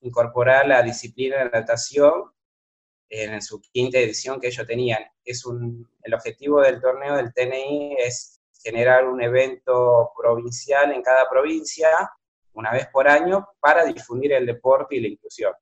incorporar 0.00 0.66
la 0.66 0.82
disciplina 0.82 1.36
de 1.36 1.50
natación 1.50 2.32
en 3.10 3.40
su 3.42 3.60
quinta 3.60 4.00
edición 4.00 4.40
que 4.40 4.48
ellos 4.48 4.66
tenían. 4.66 5.04
Es 5.24 5.44
el 6.02 6.14
objetivo 6.14 6.62
del 6.62 6.80
torneo 6.80 7.14
del 7.14 7.32
TNI 7.32 7.94
es 7.96 8.40
generar 8.60 9.06
un 9.06 9.22
evento 9.22 10.10
provincial 10.20 10.90
en 10.90 11.02
cada 11.02 11.30
provincia, 11.30 12.10
una 12.54 12.72
vez 12.72 12.88
por 12.88 13.06
año, 13.06 13.46
para 13.60 13.84
difundir 13.84 14.32
el 14.32 14.46
deporte 14.46 14.96
y 14.96 15.00
la 15.00 15.06
inclusión. 15.06 15.52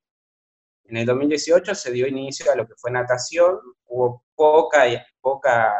En 0.87 0.97
el 0.97 1.05
2018 1.05 1.73
se 1.73 1.91
dio 1.91 2.07
inicio 2.07 2.51
a 2.51 2.55
lo 2.55 2.67
que 2.67 2.75
fue 2.77 2.91
natación, 2.91 3.59
hubo 3.87 4.23
poca, 4.35 4.83
poca 5.19 5.73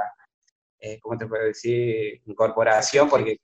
eh, 0.80 1.00
¿cómo 1.00 1.18
te 1.18 1.26
puedo 1.26 1.44
decir?, 1.46 2.22
incorporación, 2.26 3.10
porque... 3.10 3.40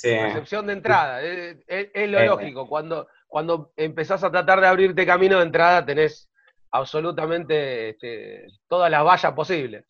Recepción 0.00 0.68
de 0.68 0.74
entrada, 0.74 1.20
es, 1.22 1.56
lo 1.66 2.18
eh, 2.20 2.26
lógico, 2.26 2.68
cuando, 2.68 3.08
cuando 3.26 3.72
empezás 3.74 4.22
a 4.22 4.30
tratar 4.30 4.60
de 4.60 4.68
abrirte 4.68 5.04
camino 5.04 5.38
de 5.38 5.42
entrada 5.42 5.84
tenés 5.84 6.30
absolutamente 6.70 7.88
este, 7.90 8.46
todas 8.68 8.88
las 8.92 9.04
vallas 9.04 9.32
posibles. 9.32 9.84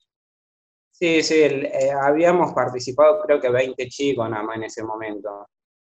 Sí, 0.91 1.23
sí, 1.23 1.43
eh, 1.43 1.91
habíamos 1.93 2.55
participado 2.55 3.21
creo 3.21 3.39
que 3.39 3.51
20 3.51 3.87
chicos 3.89 4.31
nada 4.31 4.43
más 4.43 4.57
en 4.57 4.65
ese 4.65 4.83
momento, 4.83 5.47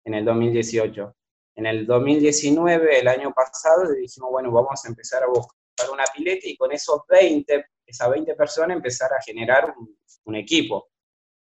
en 0.04 0.16
el 0.16 0.26
2018. 0.26 1.16
En 1.56 1.66
el 1.66 1.86
2019, 1.86 3.00
el 3.00 3.08
año 3.08 3.34
pasado, 3.34 3.92
dijimos, 3.92 4.32
bueno, 4.32 4.52
vamos 4.52 4.84
a 4.86 4.88
empezar 4.88 5.24
a 5.24 5.28
buscar 5.28 5.90
una 5.92 6.06
pileta 6.16 6.48
y 6.48 6.56
con 6.56 6.72
esos 6.72 7.02
20, 7.08 7.66
esas 7.86 8.10
20 8.10 8.36
personas 8.36 8.78
empezar 8.78 9.12
a 9.14 9.22
generar 9.22 9.74
un, 10.26 10.36
equipo. 10.36 10.90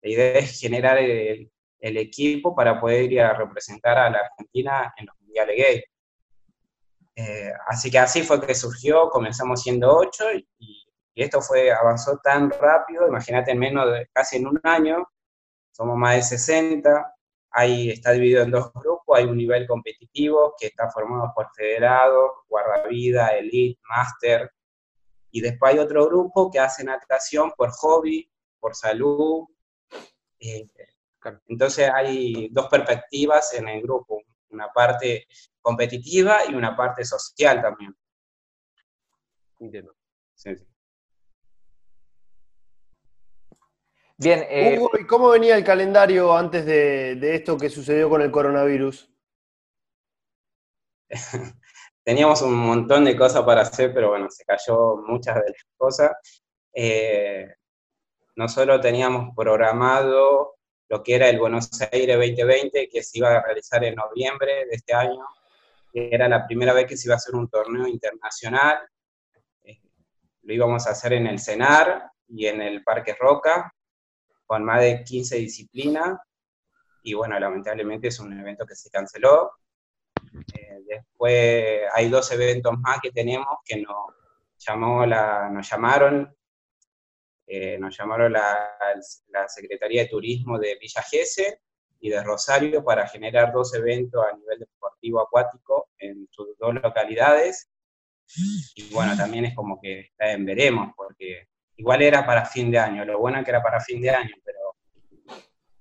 La 0.00 0.10
idea 0.10 0.38
es 0.38 0.60
generar 0.60 0.98
el, 0.98 1.50
equipo 1.80 2.54
para 2.54 2.80
poder 2.80 3.12
ir 3.12 3.20
a 3.20 3.34
representar 3.34 3.98
a 3.98 4.10
la 4.10 4.18
Argentina 4.18 4.92
en 4.96 5.06
los 5.06 5.16
mundiales 5.20 5.56
gay. 5.56 5.84
Eh, 7.16 7.52
así 7.66 7.90
que 7.90 7.98
así 7.98 8.22
fue 8.22 8.40
que 8.44 8.54
surgió, 8.54 9.08
comenzamos 9.08 9.62
siendo 9.62 9.96
8 9.96 10.24
y 10.58 10.86
y 11.16 11.22
esto 11.22 11.40
fue, 11.40 11.72
avanzó 11.72 12.18
tan 12.18 12.50
rápido, 12.50 13.08
imagínate 13.08 13.50
en 13.50 13.58
menos 13.58 13.90
de 13.90 14.06
casi 14.12 14.36
en 14.36 14.48
un 14.48 14.60
año, 14.62 15.08
somos 15.72 15.96
más 15.96 16.14
de 16.16 16.22
60, 16.22 17.15
ahí 17.56 17.88
está 17.88 18.12
dividido 18.12 18.42
en 18.42 18.50
dos 18.50 18.70
grupos, 18.74 19.18
hay 19.18 19.24
un 19.24 19.36
nivel 19.36 19.66
competitivo 19.66 20.54
que 20.60 20.66
está 20.66 20.90
formado 20.90 21.32
por 21.34 21.48
federados, 21.54 22.32
guardavida, 22.48 23.28
elite, 23.28 23.80
máster, 23.88 24.52
y 25.30 25.40
después 25.40 25.72
hay 25.72 25.78
otro 25.78 26.06
grupo 26.06 26.50
que 26.50 26.58
hace 26.58 26.84
natación 26.84 27.52
por 27.56 27.70
hobby, 27.70 28.30
por 28.60 28.74
salud. 28.74 29.46
Eh, 30.38 30.66
entonces 31.48 31.90
hay 31.92 32.48
dos 32.50 32.68
perspectivas 32.68 33.54
en 33.54 33.68
el 33.68 33.80
grupo, 33.80 34.22
una 34.50 34.68
parte 34.72 35.26
competitiva 35.62 36.40
y 36.48 36.54
una 36.54 36.76
parte 36.76 37.06
social 37.06 37.62
también. 37.62 37.96
Entiendo. 39.60 39.94
Sí, 40.34 40.54
sí. 40.56 40.66
Bien. 44.18 44.46
Eh, 44.48 44.80
¿y 44.98 45.06
cómo 45.06 45.28
venía 45.28 45.56
el 45.56 45.64
calendario 45.64 46.34
antes 46.34 46.64
de, 46.64 47.34
esto 47.34 47.58
que 47.58 47.68
sucedió 47.68 48.08
con 48.08 48.22
el 48.22 48.30
coronavirus? 48.30 49.10
Teníamos 52.02 52.40
un 52.42 52.54
montón 52.54 53.04
de 53.04 53.16
cosas 53.16 53.42
para 53.42 53.62
hacer, 53.62 53.92
pero 53.92 54.10
bueno, 54.10 54.30
se 54.30 54.44
cayó 54.44 54.96
muchas 55.06 55.34
de 55.34 55.50
las 55.50 55.66
cosas. 55.76 56.12
Eh, 56.72 57.54
nosotros 58.36 58.80
teníamos 58.80 59.34
programado 59.34 60.56
lo 60.88 61.02
que 61.02 61.16
era 61.16 61.28
el 61.28 61.38
Buenos 61.38 61.68
Aires 61.92 62.16
2020, 62.16 62.88
que 62.88 63.02
se 63.02 63.18
iba 63.18 63.36
a 63.36 63.42
realizar 63.42 63.84
en 63.84 63.96
noviembre 63.96 64.66
de 64.66 64.76
este 64.76 64.94
año, 64.94 65.26
que 65.92 66.08
era 66.12 66.28
la 66.28 66.46
primera 66.46 66.72
vez 66.72 66.86
que 66.86 66.96
se 66.96 67.08
iba 67.08 67.14
a 67.14 67.16
hacer 67.16 67.34
un 67.34 67.48
torneo 67.48 67.86
internacional. 67.86 68.78
Eh, 69.64 69.80
lo 70.42 70.54
íbamos 70.54 70.86
a 70.86 70.90
hacer 70.90 71.12
en 71.14 71.26
el 71.26 71.40
CENAR 71.40 72.10
y 72.28 72.46
en 72.46 72.62
el 72.62 72.82
Parque 72.82 73.16
Roca, 73.18 73.74
con 74.46 74.64
más 74.64 74.80
de 74.80 75.02
15 75.04 75.36
disciplinas, 75.36 76.18
y 77.02 77.14
bueno, 77.14 77.38
lamentablemente 77.38 78.08
es 78.08 78.18
un 78.18 78.38
evento 78.38 78.66
que 78.66 78.74
se 78.74 78.90
canceló. 78.90 79.52
Eh, 80.54 80.80
después 80.86 81.82
hay 81.94 82.08
dos 82.08 82.32
eventos 82.32 82.78
más 82.80 82.98
que 83.00 83.12
tenemos 83.12 83.46
que 83.64 83.80
nos, 83.80 84.16
llamó 84.58 85.06
la, 85.06 85.48
nos 85.50 85.68
llamaron, 85.68 86.34
eh, 87.46 87.78
nos 87.78 87.96
llamaron 87.96 88.32
la, 88.32 88.70
la, 89.28 89.48
Secretaría 89.48 90.02
de 90.02 90.08
Turismo 90.08 90.58
de 90.58 90.76
Villa 90.80 91.02
Gesell 91.02 91.58
y 92.00 92.10
de 92.10 92.22
Rosario 92.22 92.82
para 92.84 93.06
generar 93.06 93.52
dos 93.52 93.72
eventos 93.74 94.24
a 94.24 94.36
nivel 94.36 94.58
deportivo 94.58 95.20
acuático 95.20 95.90
en 95.98 96.28
sus 96.30 96.58
dos 96.58 96.74
localidades. 96.74 97.68
Y 98.74 98.92
bueno, 98.92 99.16
también 99.16 99.44
es 99.44 99.54
como 99.54 99.80
que 99.80 100.00
está 100.00 100.32
en 100.32 100.44
veremos, 100.44 100.92
porque 100.96 101.48
igual 101.76 102.02
era 102.02 102.24
para 102.26 102.44
fin 102.44 102.70
de 102.70 102.78
año, 102.78 103.04
lo 103.04 103.18
bueno 103.18 103.38
es 103.38 103.44
que 103.44 103.50
era 103.50 103.62
para 103.62 103.80
fin 103.80 104.00
de 104.00 104.10
año, 104.10 104.34
pero 104.44 104.58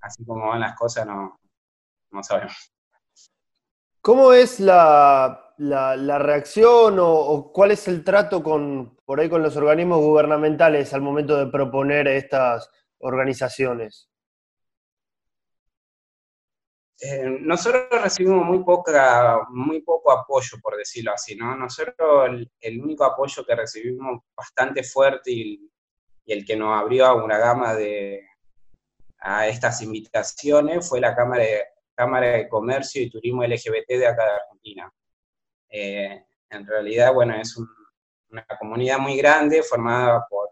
así 0.01 0.25
como 0.25 0.47
van 0.47 0.61
las 0.61 0.75
cosas 0.75 1.05
no, 1.05 1.39
no 2.11 2.23
sabemos. 2.23 2.71
¿Cómo 4.01 4.33
es 4.33 4.59
la, 4.59 5.53
reacción 5.57 6.97
o, 6.99 7.51
cuál 7.51 7.71
es 7.71 7.87
el 7.87 8.03
trato 8.03 8.43
con, 8.43 8.97
por 9.05 9.19
ahí 9.19 9.29
con 9.29 9.41
los 9.41 9.55
organismos 9.57 9.99
gubernamentales 9.99 10.93
al 10.93 11.01
momento 11.01 11.37
de 11.37 11.47
proponer 11.47 12.07
estas 12.07 12.69
organizaciones? 12.99 14.09
eh, 17.01 17.37
nosotros 17.41 17.87
recibimos 18.01 18.45
muy, 18.45 18.63
poca, 18.63 19.39
muy 19.49 19.81
poco 19.81 20.11
apoyo, 20.11 20.57
por 20.61 20.77
decirlo 20.77 21.11
así, 21.13 21.35
¿no? 21.35 21.55
Nosotros 21.55 22.29
el, 22.61 22.81
único 22.81 23.03
apoyo 23.03 23.45
que 23.45 23.55
recibimos 23.55 24.21
bastante 24.35 24.83
fuerte 24.83 25.31
y, 25.31 25.71
el 26.33 26.45
que 26.45 26.55
nos 26.55 26.79
abrió 26.79 27.23
una 27.23 27.37
gama 27.37 27.73
de 27.75 28.27
a 29.19 29.47
estas 29.47 29.81
invitaciones 29.81 30.87
fue 30.87 30.99
la 30.99 31.15
Cámara 31.15 31.43
de, 31.43 31.63
Cámara 31.95 32.27
de 32.27 32.49
Comercio 32.49 33.01
y 33.01 33.09
Turismo 33.09 33.43
LGBT 33.43 33.87
de 33.87 34.07
acá 34.07 34.23
de 34.25 34.31
Argentina. 34.31 34.93
Eh, 35.69 36.25
en 36.49 36.67
realidad, 36.67 37.13
bueno, 37.13 37.35
es 37.35 37.57
una 38.29 38.45
comunidad 38.59 38.99
muy 38.99 39.17
grande 39.17 39.63
formada 39.63 40.25
por 40.29 40.49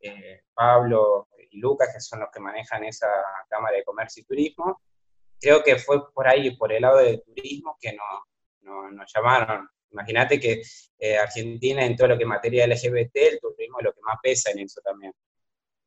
eh, 0.00 0.42
Pablo 0.52 1.28
y 1.50 1.58
Lucas, 1.58 1.90
que 1.92 2.00
son 2.00 2.20
los 2.20 2.30
que 2.30 2.40
manejan 2.40 2.84
esa 2.84 3.08
Cámara 3.48 3.76
de 3.76 3.84
Comercio 3.84 4.22
y 4.22 4.26
Turismo, 4.26 4.80
creo 5.40 5.62
que 5.62 5.76
fue 5.76 6.12
por 6.12 6.28
ahí, 6.28 6.56
por 6.56 6.72
el 6.72 6.82
lado 6.82 6.98
del 6.98 7.22
turismo, 7.22 7.76
que 7.80 7.94
no, 7.94 8.90
nos 8.90 9.12
llamaron. 9.14 9.68
Imagínate 9.90 10.38
que 10.40 10.62
eh, 10.98 11.18
Argentina 11.18 11.84
en 11.84 11.96
todo 11.96 12.08
lo 12.08 12.16
que 12.16 12.24
es 12.24 12.28
materia 12.28 12.66
LGBT, 12.66 13.16
el 13.16 13.40
turismo 13.40 13.78
es 13.78 13.84
lo 13.84 13.92
que 13.92 14.00
más 14.02 14.16
pesa 14.22 14.50
en 14.50 14.60
eso 14.60 14.80
también. 14.82 15.12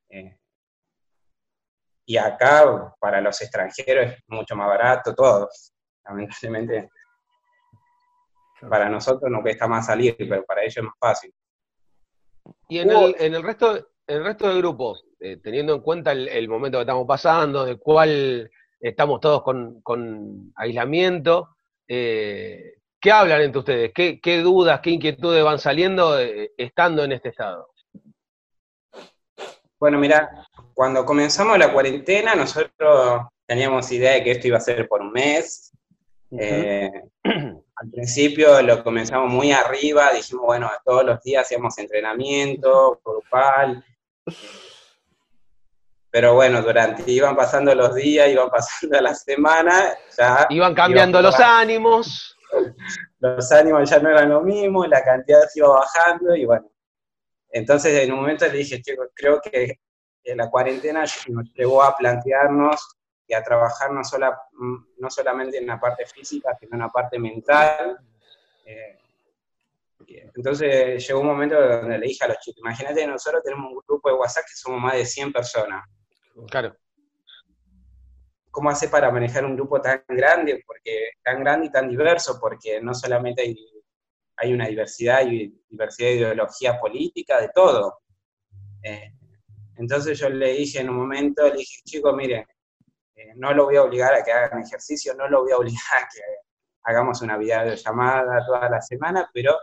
Eh, 0.09 0.37
y 2.05 2.17
acá, 2.17 2.95
para 2.99 3.21
los 3.21 3.39
extranjeros, 3.41 4.13
es 4.13 4.23
mucho 4.27 4.55
más 4.55 4.67
barato 4.67 5.13
todo. 5.13 5.49
Lamentablemente, 6.05 6.89
para 8.67 8.89
nosotros 8.89 9.29
no 9.29 9.41
cuesta 9.41 9.67
más 9.67 9.85
salir, 9.85 10.15
pero 10.17 10.43
para 10.43 10.63
ellos 10.63 10.77
es 10.77 10.83
más 10.83 10.95
fácil. 10.99 11.33
Y 12.67 12.79
en 12.79 12.89
el, 12.89 13.15
en 13.19 13.35
el 13.35 13.43
resto, 13.43 13.89
el 14.07 14.23
resto 14.23 14.47
del 14.47 14.57
grupo, 14.57 14.97
eh, 15.19 15.37
teniendo 15.37 15.75
en 15.75 15.81
cuenta 15.81 16.11
el, 16.11 16.27
el, 16.29 16.49
momento 16.49 16.79
que 16.79 16.81
estamos 16.81 17.05
pasando, 17.05 17.63
de 17.63 17.77
cuál 17.77 18.49
estamos 18.79 19.19
todos 19.19 19.43
con, 19.43 20.53
aislamiento. 20.55 21.55
Eh, 21.87 22.78
¿Qué 23.01 23.11
hablan 23.11 23.41
entre 23.41 23.59
ustedes? 23.59 23.91
¿Qué, 23.93 24.41
dudas, 24.41 24.81
qué 24.81 24.89
inquietudes 24.89 25.43
van 25.43 25.59
saliendo 25.59 26.19
eh, 26.19 26.51
estando 26.57 27.03
en 27.03 27.13
este 27.13 27.29
estado? 27.29 27.69
Bueno, 29.79 29.97
mira, 29.97 30.45
cuando 30.73 31.05
comenzamos 31.05 31.57
la 31.57 31.71
cuarentena, 31.71 32.35
nosotros 32.35 33.21
teníamos 33.45 33.89
idea 33.93 34.13
de 34.13 34.23
que 34.23 34.31
esto 34.31 34.47
iba 34.47 34.57
a 34.57 34.61
ser 34.61 34.85
por 34.89 35.01
un 35.01 35.13
mes. 35.13 35.71
Eh, 36.31 36.91
al 37.23 37.89
principio 37.89 38.61
lo 38.61 38.83
comenzamos 38.83 39.31
muy 39.31 39.53
arriba, 39.53 40.11
dijimos, 40.11 40.45
bueno, 40.45 40.69
todos 40.83 41.05
los 41.05 41.21
días 41.23 41.45
hacíamos 41.45 41.77
entrenamiento 41.77 42.99
grupal. 43.03 43.83
Pero 46.11 46.33
bueno, 46.33 46.61
durante 46.61 47.09
iban 47.09 47.37
pasando 47.37 47.73
los 47.73 47.95
días, 47.95 48.27
iban 48.27 48.49
pasando 48.49 48.99
las 49.01 49.23
semanas, 49.23 49.97
ya... 50.17 50.47
Iban 50.49 50.75
cambiando 50.75 51.21
los 51.21 51.39
ánimos. 51.39 52.35
Los 53.19 53.51
ánimos 53.51 53.89
ya 53.89 53.99
no 53.99 54.09
eran 54.09 54.29
lo 54.29 54.41
mismo, 54.41 54.85
la 54.85 55.03
cantidad 55.03 55.41
se 55.47 55.59
iba 55.59 55.69
bajando 55.69 56.35
y 56.35 56.45
bueno. 56.45 56.69
Entonces 57.51 58.03
en 58.03 58.11
un 58.11 58.19
momento 58.19 58.45
le 58.45 58.57
dije, 58.57 58.81
creo 59.13 59.41
que 59.41 59.79
la 60.23 60.49
cuarentena 60.49 61.03
nos 61.27 61.53
llevó 61.53 61.83
a 61.83 61.95
plantearnos 61.95 62.97
y 63.27 63.33
a 63.33 63.43
trabajar 63.43 63.91
no, 63.91 64.03
sola, 64.03 64.39
no 64.97 65.09
solamente 65.09 65.57
en 65.57 65.67
la 65.67 65.79
parte 65.79 66.05
física, 66.05 66.55
sino 66.59 66.73
en 66.73 66.79
la 66.79 66.89
parte 66.89 67.19
mental. 67.19 67.97
Eh, 68.65 68.97
entonces 70.35 71.05
llegó 71.07 71.19
un 71.19 71.27
momento 71.27 71.59
donde 71.59 71.97
le 71.97 72.07
dije 72.07 72.25
a 72.25 72.29
los 72.29 72.39
chicos, 72.39 72.59
imagínate, 72.59 73.05
nosotros 73.05 73.43
tenemos 73.43 73.71
un 73.71 73.81
grupo 73.87 74.09
de 74.09 74.15
WhatsApp 74.15 74.45
que 74.45 74.55
somos 74.55 74.81
más 74.81 74.93
de 74.93 75.05
100 75.05 75.33
personas. 75.33 75.85
Claro. 76.49 76.75
¿Cómo 78.59 78.71
hace 78.71 78.89
para 78.89 79.09
manejar 79.09 79.45
un 79.45 79.55
grupo 79.55 79.79
tan 79.79 80.03
grande? 80.05 80.61
Porque 80.67 81.11
tan 81.23 81.39
grande 81.39 81.67
y 81.67 81.71
tan 81.71 81.87
diverso, 81.87 82.37
porque 82.41 82.81
no 82.81 82.93
solamente 82.93 83.41
hay, 83.41 83.55
hay 84.35 84.51
una 84.51 84.67
diversidad 84.67 85.25
y 85.25 85.63
diversidad 85.69 86.09
de 86.09 86.15
ideología 86.15 86.77
política, 86.77 87.39
de 87.39 87.51
todo. 87.55 87.99
Eh, 88.83 89.13
entonces 89.77 90.19
yo 90.19 90.27
le 90.27 90.51
dije 90.51 90.81
en 90.81 90.89
un 90.89 90.97
momento, 90.97 91.47
le 91.47 91.55
dije, 91.55 91.81
chicos, 91.85 92.13
miren, 92.13 92.45
eh, 93.15 93.31
no 93.37 93.53
lo 93.53 93.63
voy 93.63 93.77
a 93.77 93.83
obligar 93.83 94.13
a 94.13 94.23
que 94.25 94.33
hagan 94.33 94.61
ejercicio, 94.61 95.13
no 95.13 95.29
lo 95.29 95.43
voy 95.43 95.53
a 95.53 95.57
obligar 95.57 96.03
a 96.03 96.09
que 96.13 96.19
hagamos 96.83 97.21
una 97.21 97.37
videollamada 97.37 98.45
toda 98.45 98.69
la 98.69 98.81
semana, 98.81 99.31
pero 99.33 99.57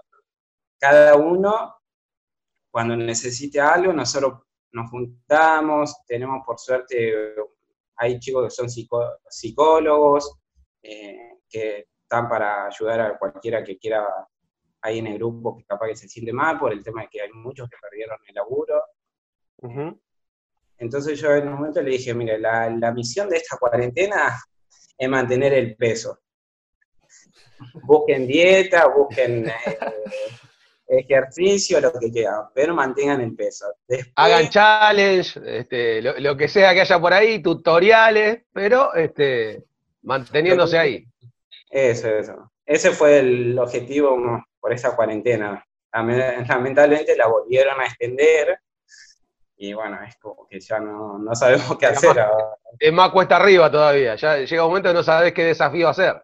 cada 0.78 1.16
uno, 1.16 1.74
cuando 2.70 2.96
necesite 2.96 3.60
algo, 3.60 3.92
nosotros 3.92 4.40
nos 4.72 4.90
juntamos, 4.90 6.02
tenemos 6.06 6.42
por 6.46 6.58
suerte, 6.58 7.34
hay 7.96 8.18
chicos 8.18 8.44
que 8.44 8.50
son 8.50 8.68
psicólogos, 9.28 10.38
eh, 10.82 11.38
que 11.48 11.86
están 12.02 12.28
para 12.28 12.66
ayudar 12.66 13.00
a 13.00 13.18
cualquiera 13.18 13.64
que 13.64 13.78
quiera 13.78 14.06
ahí 14.82 14.98
en 14.98 15.08
el 15.08 15.18
grupo 15.18 15.56
que 15.56 15.64
capaz 15.64 15.88
que 15.88 15.96
se 15.96 16.08
siente 16.08 16.32
mal 16.32 16.58
por 16.58 16.72
el 16.72 16.82
tema 16.82 17.02
de 17.02 17.08
que 17.08 17.22
hay 17.22 17.30
muchos 17.32 17.68
que 17.68 17.76
perdieron 17.80 18.18
el 18.28 18.34
laburo. 18.34 18.82
Entonces 20.78 21.18
yo 21.18 21.34
en 21.34 21.48
un 21.48 21.54
momento 21.54 21.82
le 21.82 21.90
dije, 21.90 22.14
mire, 22.14 22.38
la, 22.38 22.92
misión 22.94 23.28
de 23.28 23.36
esta 23.38 23.56
cuarentena 23.56 24.38
es 24.96 25.08
mantener 25.08 25.54
el 25.54 25.76
peso. 25.76 26.20
Busquen 27.84 28.26
dieta, 28.26 28.86
busquen 28.88 29.48
eh, 29.48 29.52
ejercicio, 30.86 31.80
lo 31.80 31.92
que 31.92 32.10
quieran, 32.10 32.44
pero 32.54 32.74
mantengan 32.74 33.20
el 33.20 33.34
peso. 33.34 33.66
Hagan 34.14 34.48
challenge, 34.48 35.40
este, 35.44 36.02
lo, 36.02 36.36
que 36.36 36.48
sea 36.48 36.74
que 36.74 36.82
haya 36.82 37.00
por 37.00 37.12
ahí, 37.12 37.42
tutoriales, 37.42 38.42
pero 38.52 38.94
este, 38.94 39.64
manteniéndose 40.02 40.78
ahí. 40.78 41.06
Eso, 41.70 42.08
eso. 42.08 42.52
Ese 42.64 42.90
fue 42.90 43.18
el 43.18 43.58
objetivo 43.58 44.44
por 44.60 44.72
esa 44.72 44.94
cuarentena. 44.94 45.64
Lamentablemente 45.92 47.16
la 47.16 47.26
volvieron 47.26 47.80
a 47.80 47.84
extender 47.84 48.60
y 49.58 49.72
bueno, 49.72 49.98
es 50.02 50.16
como 50.16 50.46
que 50.46 50.60
ya 50.60 50.78
no, 50.78 51.34
sabemos 51.34 51.78
qué 51.78 51.86
hacer. 51.86 52.16
es 52.78 52.92
más 52.92 53.10
cuesta 53.10 53.36
arriba 53.36 53.70
todavía, 53.70 54.14
ya 54.14 54.36
llega 54.38 54.64
un 54.64 54.70
momento 54.70 54.90
que 54.90 54.94
no 54.94 55.02
sabes 55.02 55.32
qué 55.32 55.44
desafío 55.44 55.88
hacer. 55.88 56.22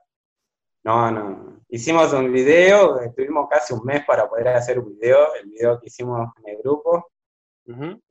No, 0.84 1.10
no. 1.10 1.61
Hicimos 1.74 2.12
un 2.12 2.30
video, 2.30 3.00
estuvimos 3.00 3.48
casi 3.48 3.72
un 3.72 3.82
mes 3.82 4.04
para 4.04 4.28
poder 4.28 4.48
hacer 4.48 4.78
un 4.78 4.90
video, 4.90 5.34
el 5.36 5.48
video 5.48 5.80
que 5.80 5.86
hicimos 5.86 6.28
en 6.44 6.50
el 6.50 6.58
grupo. 6.58 7.10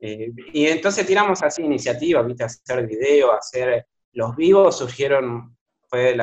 y, 0.00 0.66
entonces 0.66 1.06
tiramos 1.06 1.40
así 1.44 1.62
iniciativas, 1.62 2.26
¿viste? 2.26 2.42
Hacer 2.42 2.84
video, 2.88 3.30
hacer. 3.30 3.86
Los 4.14 4.34
vivos 4.34 4.78
surgieron, 4.78 5.56
fue, 5.86 6.16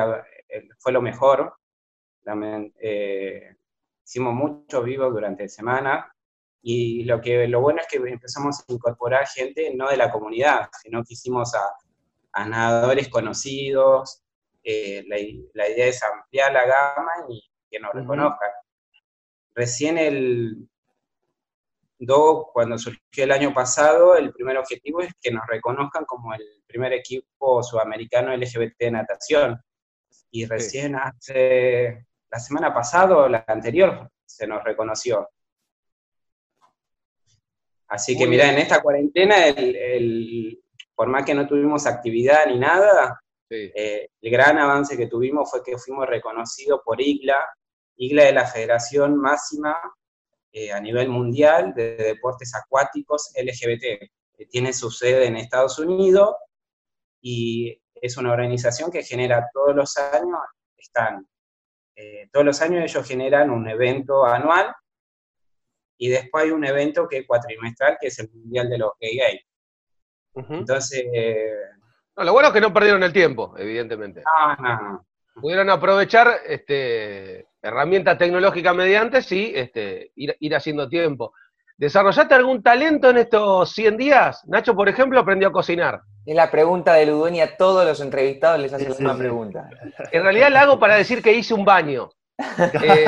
fue 0.80 0.92
lo 0.92 1.00
mejor. 1.00 1.54
También, 2.22 2.74
eh, 2.78 3.56
hicimos 4.04 4.34
muchos 4.34 4.84
vivos 4.84 5.10
durante 5.10 5.44
la 5.44 5.48
semana. 5.48 6.14
Y 6.60 7.04
lo, 7.04 7.22
que, 7.22 7.48
lo 7.48 7.62
bueno 7.62 7.80
es 7.80 7.86
que 7.86 8.06
empezamos 8.06 8.60
a 8.60 8.70
incorporar 8.70 9.26
gente 9.26 9.74
no 9.74 9.88
de 9.88 9.96
la 9.96 10.12
comunidad, 10.12 10.68
sino 10.82 11.02
que 11.02 11.14
hicimos 11.14 11.54
a, 11.54 11.64
a 12.32 12.44
nadadores 12.46 13.08
conocidos, 13.08 14.19
eh, 14.62 15.04
la, 15.06 15.68
idea 15.68 15.86
es 15.86 16.02
ampliar 16.02 16.52
la 16.52 16.66
gama 16.66 17.12
y 17.28 17.42
que 17.70 17.78
nos 17.78 17.92
reconozcan. 17.92 18.50
Recién 19.54 19.98
el 19.98 20.68
DO, 21.98 22.50
cuando 22.52 22.78
surgió 22.78 23.24
el 23.24 23.32
año 23.32 23.52
pasado, 23.52 24.16
el 24.16 24.32
primer 24.32 24.56
objetivo 24.56 25.00
es 25.02 25.12
que 25.20 25.30
nos 25.30 25.46
reconozcan 25.46 26.04
como 26.04 26.34
el 26.34 26.62
primer 26.66 26.92
equipo 26.92 27.62
sudamericano 27.62 28.34
LGBT 28.36 28.78
de 28.78 28.90
natación. 28.90 29.60
Y 30.30 30.46
recién 30.46 30.96
hace, 30.96 32.06
la 32.30 32.38
semana 32.38 32.72
pasada 32.72 33.16
o 33.16 33.28
la 33.28 33.44
anterior, 33.46 34.10
se 34.24 34.46
nos 34.46 34.62
reconoció. 34.64 35.28
Así 37.88 38.16
que 38.16 38.26
mira, 38.26 38.48
en 38.50 38.58
esta 38.58 38.80
cuarentena, 38.80 39.48
el, 39.48 40.62
por 40.94 41.08
más 41.08 41.24
que 41.24 41.34
no 41.34 41.46
tuvimos 41.46 41.86
actividad 41.86 42.46
ni 42.46 42.58
nada, 42.58 43.20
eh, 43.50 44.08
el 44.20 44.30
gran 44.30 44.58
avance 44.58 44.96
que 44.96 45.08
tuvimos 45.08 45.50
fue 45.50 45.62
que 45.62 45.76
fuimos 45.76 46.06
reconocidos 46.06 46.80
por 46.84 47.00
IGLA. 47.00 47.36
IGLA 47.96 48.28
es 48.28 48.34
la 48.34 48.46
federación 48.46 49.16
máxima 49.16 49.76
eh, 50.52 50.72
a 50.72 50.80
nivel 50.80 51.08
mundial 51.08 51.74
de 51.74 51.96
deportes 51.96 52.54
acuáticos 52.54 53.32
LGBT. 53.36 54.08
tiene 54.50 54.72
su 54.72 54.90
sede 54.90 55.26
en 55.26 55.36
Estados 55.36 55.78
Unidos 55.78 56.34
y 57.20 57.78
es 57.94 58.16
una 58.16 58.32
organización 58.32 58.90
que 58.90 59.02
genera 59.02 59.48
todos 59.52 59.76
los 59.76 59.96
años, 59.98 60.38
están, 60.76 61.28
eh, 61.94 62.28
todos 62.32 62.46
los 62.46 62.62
años 62.62 62.82
ellos 62.82 63.06
generan 63.06 63.50
un 63.50 63.68
evento 63.68 64.24
anual 64.24 64.74
y 65.98 66.08
después 66.08 66.44
hay 66.44 66.50
un 66.50 66.64
evento 66.64 67.06
que 67.06 67.18
es 67.18 67.26
cuatrimestral, 67.26 67.98
que 68.00 68.06
es 68.06 68.18
el 68.20 68.30
Mundial 68.30 68.70
de 68.70 68.78
los 68.78 68.92
Gay 68.98 69.18
Gay. 69.18 69.40
Entonces, 70.34 71.04
lo 72.24 72.32
bueno 72.32 72.48
es 72.48 72.54
que 72.54 72.60
no 72.60 72.72
perdieron 72.72 73.02
el 73.02 73.12
tiempo, 73.12 73.54
evidentemente. 73.56 74.22
Pudieron 75.34 75.70
aprovechar 75.70 76.40
este, 76.46 77.46
herramientas 77.62 78.18
tecnológicas 78.18 78.74
mediante, 78.74 79.22
sí, 79.22 79.52
este, 79.54 80.12
ir, 80.16 80.54
haciendo 80.54 80.88
tiempo. 80.88 81.32
¿Desarrollaste 81.76 82.34
algún 82.34 82.62
talento 82.62 83.08
en 83.10 83.18
estos 83.18 83.72
100 83.72 83.96
días? 83.96 84.42
Nacho, 84.46 84.74
por 84.74 84.88
ejemplo, 84.88 85.18
aprendió 85.18 85.48
a 85.48 85.52
cocinar. 85.52 86.02
Es 86.26 86.36
la 86.36 86.50
pregunta 86.50 86.94
de 86.94 87.06
Ludoni 87.06 87.40
a 87.40 87.56
todos 87.56 87.86
los 87.86 88.00
entrevistados 88.00 88.60
les 88.60 88.72
hace 88.72 88.84
la 88.84 88.90
misma 88.90 89.16
pregunta. 89.16 89.70
En 90.12 90.22
realidad 90.22 90.50
la 90.50 90.62
hago 90.62 90.78
para 90.78 90.96
decir 90.96 91.22
que 91.22 91.32
hice 91.32 91.54
un 91.54 91.64
baño. 91.64 92.10
Eh, 92.82 93.04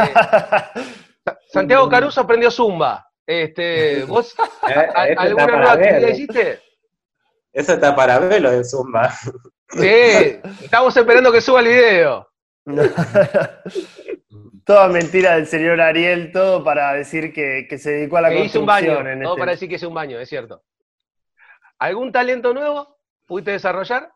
Santiago 1.48 1.88
Caruso 1.88 2.20
aprendió 2.20 2.50
Zumba. 2.50 3.06
Este, 3.26 4.04
¿Vos 4.04 4.34
Eh, 4.68 4.88
alguna 5.16 5.46
nueva 5.46 5.72
actividad 5.72 6.08
hiciste? 6.08 6.60
Eso 7.52 7.74
está 7.74 7.94
para 7.94 8.18
ver 8.18 8.40
lo 8.42 8.50
de 8.50 8.64
Zumba. 8.64 9.10
Sí, 9.68 10.40
estamos 10.62 10.96
esperando 10.96 11.30
que 11.32 11.40
suba 11.40 11.60
el 11.60 11.68
video. 11.68 12.28
Toda 14.64 14.88
mentira 14.88 15.34
del 15.34 15.46
señor 15.46 15.80
Ariel, 15.80 16.30
todo 16.32 16.62
para 16.62 16.92
decir 16.92 17.32
que, 17.32 17.66
que 17.68 17.78
se 17.78 17.90
dedicó 17.92 18.18
a 18.18 18.20
la 18.22 18.28
Que 18.30 18.44
hice 18.44 18.58
un 18.58 18.66
construcción. 18.66 18.96
baño, 19.04 19.10
en 19.10 19.22
todo 19.22 19.32
este- 19.32 19.40
para 19.40 19.52
decir 19.52 19.68
que 19.68 19.74
hice 19.74 19.86
un 19.86 19.94
baño, 19.94 20.18
es 20.20 20.28
cierto. 20.28 20.62
¿Algún 21.78 22.12
talento 22.12 22.54
nuevo 22.54 22.96
pudiste 23.26 23.50
desarrollar? 23.52 24.12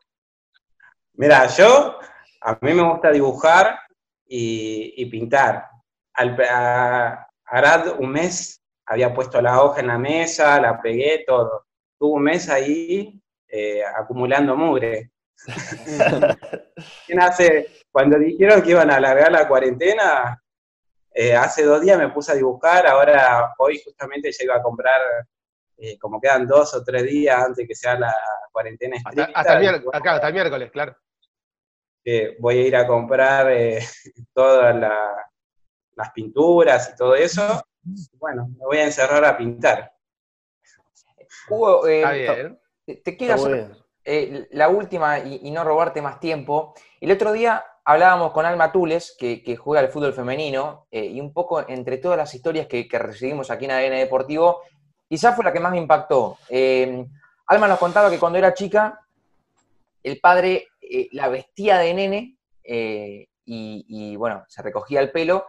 Mira, 1.14 1.46
yo, 1.48 1.98
a 2.42 2.58
mí 2.60 2.72
me 2.74 2.82
gusta 2.88 3.10
dibujar 3.10 3.80
y, 4.28 4.94
y 4.96 5.06
pintar. 5.06 5.66
Al, 6.14 6.36
a, 6.48 7.28
Arad 7.44 7.98
un 7.98 8.10
mes 8.12 8.62
había 8.86 9.12
puesto 9.12 9.40
la 9.42 9.60
hoja 9.62 9.80
en 9.80 9.88
la 9.88 9.98
mesa, 9.98 10.60
la 10.60 10.80
pegué, 10.80 11.24
todo. 11.26 11.66
Tuve 11.98 12.12
un 12.14 12.22
mes 12.22 12.48
ahí 12.48 13.20
eh, 13.48 13.82
acumulando 13.84 14.56
mugre. 14.56 15.10
¿Quién 17.06 17.20
hace? 17.20 17.68
Cuando 17.90 18.18
dijeron 18.18 18.62
que 18.62 18.70
iban 18.70 18.90
a 18.90 18.96
alargar 18.96 19.30
la 19.32 19.46
cuarentena, 19.48 20.42
eh, 21.12 21.34
hace 21.34 21.64
dos 21.64 21.80
días 21.80 21.98
me 21.98 22.08
puse 22.10 22.32
a 22.32 22.34
dibujar, 22.34 22.86
ahora 22.86 23.54
hoy 23.58 23.80
justamente 23.82 24.30
ya 24.32 24.44
iba 24.44 24.56
a 24.56 24.62
comprar, 24.62 25.00
eh, 25.78 25.98
como 25.98 26.20
quedan 26.20 26.46
dos 26.46 26.74
o 26.74 26.84
tres 26.84 27.04
días 27.04 27.38
antes 27.42 27.66
que 27.66 27.74
sea 27.74 27.98
la 27.98 28.14
cuarentena 28.52 28.96
Hasta, 28.96 29.10
estricta. 29.10 29.40
hasta 29.40 29.58
bueno, 29.58 29.90
acá, 29.92 30.14
hasta 30.14 30.28
el 30.28 30.34
miércoles, 30.34 30.70
claro. 30.70 30.96
voy 32.38 32.58
a 32.58 32.62
ir 32.62 32.76
a 32.76 32.86
comprar 32.86 33.50
eh, 33.50 33.78
todas 34.34 34.74
la- 34.76 35.30
las 35.94 36.10
pinturas 36.12 36.90
y 36.92 36.96
todo 36.96 37.14
eso. 37.14 37.62
Bueno, 38.18 38.48
me 38.48 38.66
voy 38.66 38.78
a 38.78 38.84
encerrar 38.84 39.24
a 39.24 39.36
pintar. 39.38 39.92
Hugo, 41.48 41.86
eh, 41.86 42.00
Está 42.00 42.34
bien. 42.34 42.60
Te- 42.86 43.16
quiero 43.16 43.34
hacer 43.34 43.76
eh, 44.04 44.46
la 44.52 44.68
última 44.68 45.18
y, 45.18 45.40
y 45.42 45.50
no 45.50 45.64
robarte 45.64 46.00
más 46.00 46.20
tiempo. 46.20 46.74
El 47.00 47.10
otro 47.12 47.32
día 47.32 47.64
hablábamos 47.84 48.32
con 48.32 48.46
Alma 48.46 48.70
Tules, 48.72 49.16
que, 49.18 49.42
que 49.42 49.56
juega 49.56 49.80
al 49.80 49.88
fútbol 49.90 50.12
femenino, 50.12 50.86
eh, 50.90 51.04
y 51.06 51.20
un 51.20 51.32
poco 51.32 51.68
entre 51.68 51.98
todas 51.98 52.16
las 52.18 52.34
historias 52.34 52.66
que, 52.66 52.86
que 52.88 52.98
recibimos 52.98 53.50
aquí 53.50 53.64
en 53.64 53.72
ADN 53.72 53.96
Deportivo, 53.98 54.60
quizás 55.08 55.34
fue 55.34 55.44
la 55.44 55.52
que 55.52 55.60
más 55.60 55.72
me 55.72 55.78
impactó. 55.78 56.38
Eh, 56.48 57.04
Alma 57.48 57.68
nos 57.68 57.78
contaba 57.78 58.10
que 58.10 58.18
cuando 58.18 58.38
era 58.38 58.54
chica, 58.54 59.00
el 60.02 60.18
padre 60.20 60.68
la 61.12 61.28
vestía 61.28 61.78
de 61.78 61.94
nene 61.94 62.36
y, 62.64 63.28
y, 63.44 64.16
bueno, 64.16 64.44
se 64.48 64.62
recogía 64.62 65.00
el 65.00 65.10
pelo 65.12 65.46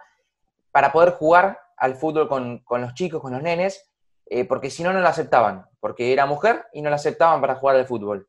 para 0.71 0.91
poder 0.91 1.12
jugar 1.13 1.60
al 1.78 1.95
fútbol 1.95 2.28
con, 2.28 2.60
con 2.60 2.82
los 2.82 2.93
chicos, 2.93 3.21
con 3.21 3.34
los 3.34 3.41
nenes, 3.41 3.89
eh, 4.30 4.46
porque 4.46 4.70
si 4.70 4.84
no, 4.84 4.94
no 4.94 5.00
la 5.00 5.10
aceptaban, 5.10 5.66
porque 5.80 6.13
era 6.13 6.26
mujer 6.26 6.66
y 6.74 6.82
no 6.82 6.90
la 6.90 6.98
aceptaban 6.98 7.42
para 7.42 7.56
jugar 7.56 7.76
al 7.76 7.88
fútbol. 7.88 8.28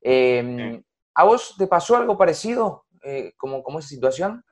Eh, 0.00 0.82
¿A 1.14 1.24
vos 1.24 1.56
te 1.58 1.66
pasó 1.66 1.96
algo 1.96 2.16
parecido, 2.16 2.84
eh, 3.02 3.32
como, 3.36 3.62
como 3.62 3.80
esa 3.80 3.88
situación? 3.88 4.44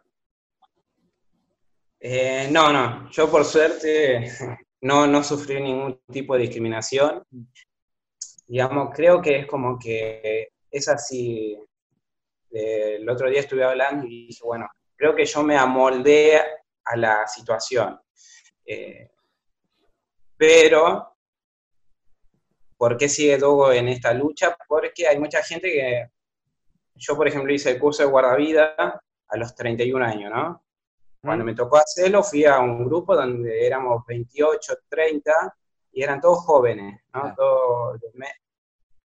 Eh, 2.00 2.48
no, 2.50 2.72
no, 2.72 3.10
yo 3.10 3.30
por 3.30 3.44
suerte 3.44 4.28
no, 4.80 5.06
no 5.06 5.22
sufrí 5.22 5.60
ningún 5.60 6.00
tipo 6.12 6.34
de 6.34 6.42
discriminación. 6.42 7.22
Digamos, 8.46 8.94
creo 8.94 9.20
que 9.20 9.40
es 9.40 9.46
como 9.46 9.78
que 9.78 10.48
es 10.70 10.88
así. 10.88 11.58
Eh, 12.50 12.96
el 12.96 13.08
otro 13.08 13.28
día 13.28 13.40
estuve 13.40 13.64
hablando 13.64 14.06
y 14.06 14.28
dije, 14.28 14.40
bueno, 14.44 14.68
creo 14.94 15.14
que 15.14 15.24
yo 15.24 15.42
me 15.42 15.56
amoldé 15.56 16.40
a 16.84 16.96
la 16.96 17.26
situación. 17.26 18.00
Eh, 18.64 19.10
pero, 20.36 21.16
¿por 22.76 22.96
qué 22.96 23.08
sigue 23.08 23.38
Dogo 23.38 23.72
en 23.72 23.88
esta 23.88 24.12
lucha? 24.12 24.56
Porque 24.68 25.06
hay 25.06 25.18
mucha 25.18 25.42
gente 25.42 25.70
que, 25.72 26.10
yo 26.94 27.16
por 27.16 27.28
ejemplo 27.28 27.52
hice 27.52 27.70
el 27.70 27.78
curso 27.78 28.02
de 28.02 28.08
guardavida 28.08 28.74
a 29.28 29.36
los 29.36 29.54
31 29.54 30.04
años, 30.04 30.32
¿no? 30.32 30.62
Cuando 31.20 31.44
me 31.44 31.54
tocó 31.54 31.78
hacerlo, 31.78 32.22
fui 32.22 32.44
a 32.44 32.58
un 32.60 32.84
grupo 32.84 33.16
donde 33.16 33.66
éramos 33.66 34.04
28, 34.06 34.74
30 34.88 35.32
y 35.92 36.02
eran 36.02 36.20
todos 36.20 36.38
jóvenes, 36.44 37.00
¿no? 37.12 37.20
Claro. 37.20 37.34
Todos 37.36 38.00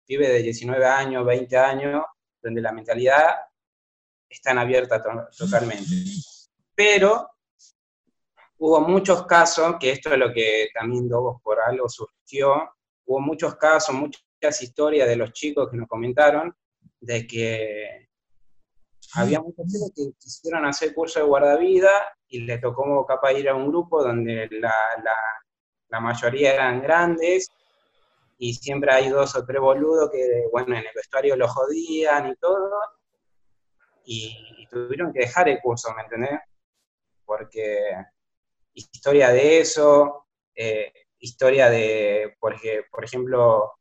pibes 0.05 0.27
de 0.29 0.41
19 0.41 0.85
años, 0.85 1.23
20 1.25 1.55
años, 1.57 2.03
donde 2.41 2.61
la 2.61 2.71
mentalidad 2.71 3.35
está 4.27 4.51
abierta 4.59 5.01
to- 5.01 5.29
totalmente. 5.37 5.85
Pero 6.73 7.29
hubo 8.59 8.81
muchos 8.81 9.25
casos, 9.25 9.75
que 9.79 9.91
esto 9.91 10.11
es 10.13 10.17
lo 10.19 10.31
que 10.33 10.69
también 10.73 11.07
Dogos 11.09 11.41
por 11.41 11.59
algo 11.59 11.87
surgió, 11.89 12.71
hubo 13.05 13.19
muchos 13.19 13.55
casos, 13.55 13.95
muchas 13.95 14.61
historias 14.61 15.07
de 15.07 15.15
los 15.15 15.31
chicos 15.33 15.69
que 15.69 15.77
nos 15.77 15.87
comentaron 15.87 16.55
de 17.01 17.25
que 17.25 18.09
había 19.15 19.39
muchos 19.41 19.65
chicos 19.65 19.91
que 19.95 20.11
quisieron 20.19 20.65
hacer 20.65 20.93
curso 20.93 21.19
de 21.19 21.25
guardavida 21.25 21.89
y 22.27 22.41
le 22.41 22.57
tocó 22.59 23.05
capaz 23.05 23.33
ir 23.33 23.49
a 23.49 23.55
un 23.55 23.67
grupo 23.69 24.03
donde 24.03 24.47
la, 24.51 24.73
la- 25.03 25.13
la 25.91 25.99
mayoría 25.99 26.53
eran 26.53 26.81
grandes 26.83 27.49
y 28.37 28.53
siempre 28.53 28.91
hay 28.93 29.09
dos 29.09 29.35
o 29.35 29.43
tres 29.45 29.59
boludos 29.59 30.11
que, 30.11 30.43
bueno, 30.51 30.75
en 30.77 30.85
el 30.85 30.93
vestuario 30.95 31.35
los 31.35 31.49
jodían 31.51 32.29
y 32.29 32.35
todo, 32.35 32.71
y, 34.05 34.35
y 34.59 34.67
tuvieron 34.67 35.11
que 35.11 35.21
dejar 35.21 35.49
el 35.49 35.59
curso, 35.61 35.91
¿me 35.95 36.03
entendés? 36.03 36.39
Porque 37.25 37.91
historia 38.79 39.29
de 39.29 39.59
eso, 39.59 40.27
eh, 40.55 40.91
historia 41.19 41.69
de, 41.69 42.35
por, 42.39 42.53
ej- 42.55 42.85
por 42.91 43.03
ejemplo, 43.05 43.71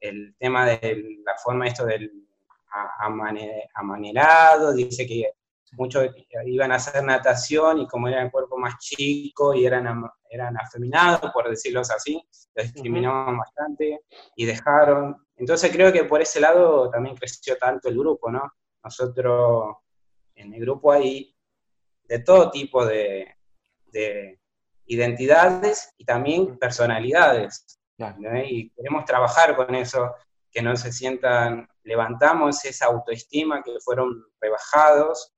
el 0.00 0.34
tema 0.38 0.66
de 0.66 1.18
la 1.24 1.36
forma 1.42 1.66
esto 1.66 1.84
del 1.86 2.10
amanerado, 3.74 4.72
dice 4.72 5.06
que 5.06 5.30
muchos 5.72 6.08
iban 6.44 6.72
a 6.72 6.76
hacer 6.76 7.02
natación 7.04 7.78
y 7.80 7.86
como 7.86 8.08
era 8.08 8.22
el 8.22 8.30
cuerpo 8.30 8.56
más 8.56 8.78
chico 8.78 9.54
y 9.54 9.66
eran, 9.66 10.04
eran 10.30 10.56
afeminados, 10.56 11.30
por 11.32 11.48
decirlo 11.48 11.80
así, 11.80 12.22
los 12.54 12.72
discriminaban 12.72 13.36
bastante 13.38 14.00
y 14.36 14.44
dejaron. 14.46 15.26
Entonces 15.36 15.70
creo 15.72 15.92
que 15.92 16.04
por 16.04 16.20
ese 16.22 16.40
lado 16.40 16.90
también 16.90 17.16
creció 17.16 17.56
tanto 17.58 17.88
el 17.88 17.98
grupo, 17.98 18.30
¿no? 18.30 18.52
Nosotros 18.82 19.76
en 20.34 20.54
el 20.54 20.60
grupo 20.60 20.92
hay 20.92 21.34
de 22.04 22.20
todo 22.20 22.50
tipo 22.50 22.84
de, 22.86 23.34
de 23.86 24.38
identidades 24.86 25.92
y 25.98 26.04
también 26.04 26.58
personalidades. 26.58 27.78
Claro. 27.96 28.16
¿no? 28.18 28.44
Y 28.44 28.70
queremos 28.70 29.04
trabajar 29.04 29.56
con 29.56 29.74
eso, 29.74 30.14
que 30.50 30.62
no 30.62 30.76
se 30.76 30.92
sientan, 30.92 31.68
levantamos 31.82 32.64
esa 32.64 32.86
autoestima 32.86 33.62
que 33.62 33.72
fueron 33.80 34.24
rebajados. 34.40 35.32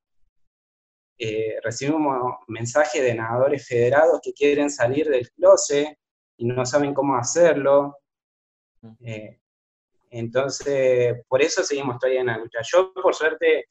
Eh, 1.18 1.58
recibimos 1.62 2.36
mensajes 2.46 3.02
de 3.02 3.14
nadadores 3.14 3.66
federados 3.66 4.20
que 4.22 4.32
quieren 4.32 4.70
salir 4.70 5.08
del 5.08 5.28
closet 5.32 5.98
y 6.36 6.46
no 6.46 6.64
saben 6.64 6.94
cómo 6.94 7.16
hacerlo. 7.16 7.96
Eh, 9.00 9.40
entonces, 10.10 11.24
por 11.26 11.42
eso 11.42 11.62
seguimos 11.62 11.98
todavía 11.98 12.20
en 12.20 12.28
la 12.28 12.38
lucha. 12.38 12.60
Yo, 12.62 12.92
por 12.92 13.14
suerte, 13.14 13.66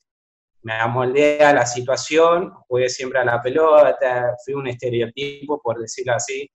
me 0.68 0.74
amoldé 0.74 1.42
a 1.42 1.54
la 1.54 1.66
situación, 1.66 2.52
jugué 2.68 2.90
siempre 2.90 3.20
a 3.20 3.24
la 3.24 3.42
pelota, 3.42 4.36
fui 4.44 4.54
un 4.54 4.68
estereotipo, 4.68 5.62
por 5.62 5.80
decirlo 5.80 6.14
así, 6.14 6.52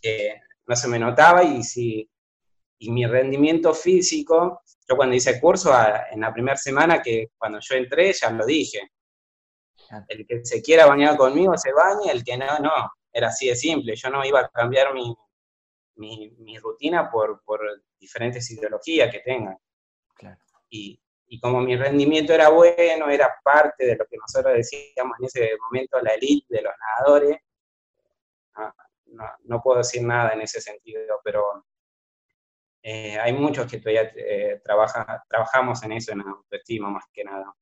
que 0.00 0.36
no 0.68 0.76
se 0.76 0.86
me 0.86 1.00
notaba 1.00 1.42
y, 1.42 1.64
si, 1.64 2.08
y 2.78 2.92
mi 2.92 3.04
rendimiento 3.06 3.74
físico, 3.74 4.62
yo 4.88 4.96
cuando 4.96 5.16
hice 5.16 5.30
el 5.30 5.40
curso, 5.40 5.72
a- 5.72 6.10
en 6.12 6.20
la 6.20 6.32
primera 6.32 6.56
semana 6.56 7.02
que 7.02 7.32
cuando 7.36 7.58
yo 7.60 7.74
entré, 7.74 8.12
ya 8.12 8.30
lo 8.30 8.46
dije, 8.46 8.92
el 10.06 10.24
que 10.28 10.44
se 10.44 10.62
quiera 10.62 10.86
bañar 10.86 11.16
conmigo 11.16 11.56
se 11.56 11.72
baña, 11.72 12.12
el 12.12 12.22
que 12.22 12.36
no, 12.38 12.56
no, 12.60 12.70
era 13.12 13.28
así 13.30 13.48
de 13.48 13.56
simple, 13.56 13.96
yo 13.96 14.10
no 14.10 14.24
iba 14.24 14.38
a 14.42 14.48
cambiar 14.48 14.94
mi, 14.94 15.12
mi, 15.96 16.30
mi 16.38 16.56
rutina 16.56 17.10
por, 17.10 17.42
por 17.44 17.60
diferentes 17.98 18.48
ideologías 18.52 19.10
que 19.10 19.18
tengan. 19.18 19.58
Claro. 20.14 20.38
Y, 20.68 21.02
y 21.32 21.38
como 21.38 21.60
mi 21.60 21.76
rendimiento 21.76 22.34
era 22.34 22.48
bueno, 22.48 23.08
era 23.08 23.32
parte 23.42 23.86
de 23.86 23.96
lo 23.96 24.04
que 24.04 24.16
nosotros 24.16 24.52
decíamos 24.52 25.16
en 25.20 25.26
ese 25.26 25.50
momento, 25.62 26.00
la 26.00 26.14
elite 26.14 26.56
de 26.56 26.62
los 26.62 26.72
nadadores, 26.76 27.36
no, 29.44 29.62
puedo 29.62 29.78
decir 29.78 30.02
nada 30.02 30.32
en 30.32 30.40
ese 30.40 30.60
sentido, 30.60 31.20
pero 31.22 31.66
eh, 32.82 33.16
hay 33.18 33.32
muchos 33.32 33.70
que 33.70 33.78
todavía 33.78 34.10
eh, 34.16 34.60
trabaja, 34.64 35.24
trabajamos 35.28 35.80
en 35.84 35.92
eso, 35.92 36.12
en 36.12 36.18
la 36.18 36.30
autoestima 36.30 36.90
más 36.90 37.04
que 37.12 37.22
nada. 37.22 37.54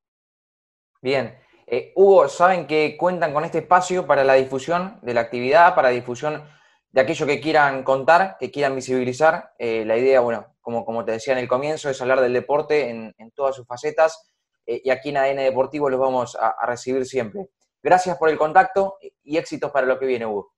Bien. 1.03 1.39
Eh, 1.67 1.93
Hugo, 1.95 2.27
saben 2.29 2.67
que 2.67 2.97
cuentan 2.97 3.35
con 3.35 3.45
este 3.45 3.59
espacio 3.59 4.07
para 4.07 4.25
la 4.25 4.35
difusión 4.35 4.99
de 5.03 5.13
la 5.13 5.21
actividad, 5.21 5.75
para 5.75 5.91
difusión 5.91 6.43
de 6.91 7.01
aquello 7.03 7.27
que 7.27 7.41
quieran 7.41 7.83
contar, 7.83 8.39
que 8.41 8.51
quieran 8.51 8.75
visibilizar. 8.75 9.53
La 9.59 9.97
idea, 9.99 10.21
bueno, 10.21 10.57
como, 10.69 10.85
como 10.85 11.03
te 11.03 11.13
decía 11.13 11.33
en 11.33 11.39
el 11.39 11.49
comienzo, 11.49 11.89
es 11.89 11.99
hablar 12.03 12.21
del 12.21 12.35
deporte 12.35 12.91
en, 12.91 13.15
todas 13.35 13.57
sus 13.57 13.67
facetas 13.67 14.31
eh, 14.67 14.83
y 14.85 14.91
aquí 14.91 15.09
en 15.09 15.17
ADN 15.17 15.37
Deportivo 15.39 15.89
los 15.89 15.99
vamos 15.99 16.37
a, 16.39 16.67
recibir 16.67 17.07
siempre. 17.07 17.49
Gracias 17.83 18.19
por 18.19 18.29
el 18.29 18.37
contacto 18.37 18.99
y 19.23 19.39
éxitos 19.39 19.71
para 19.71 19.87
lo 19.87 19.99
que 19.99 20.05
viene, 20.05 20.27
Hugo. 20.27 20.53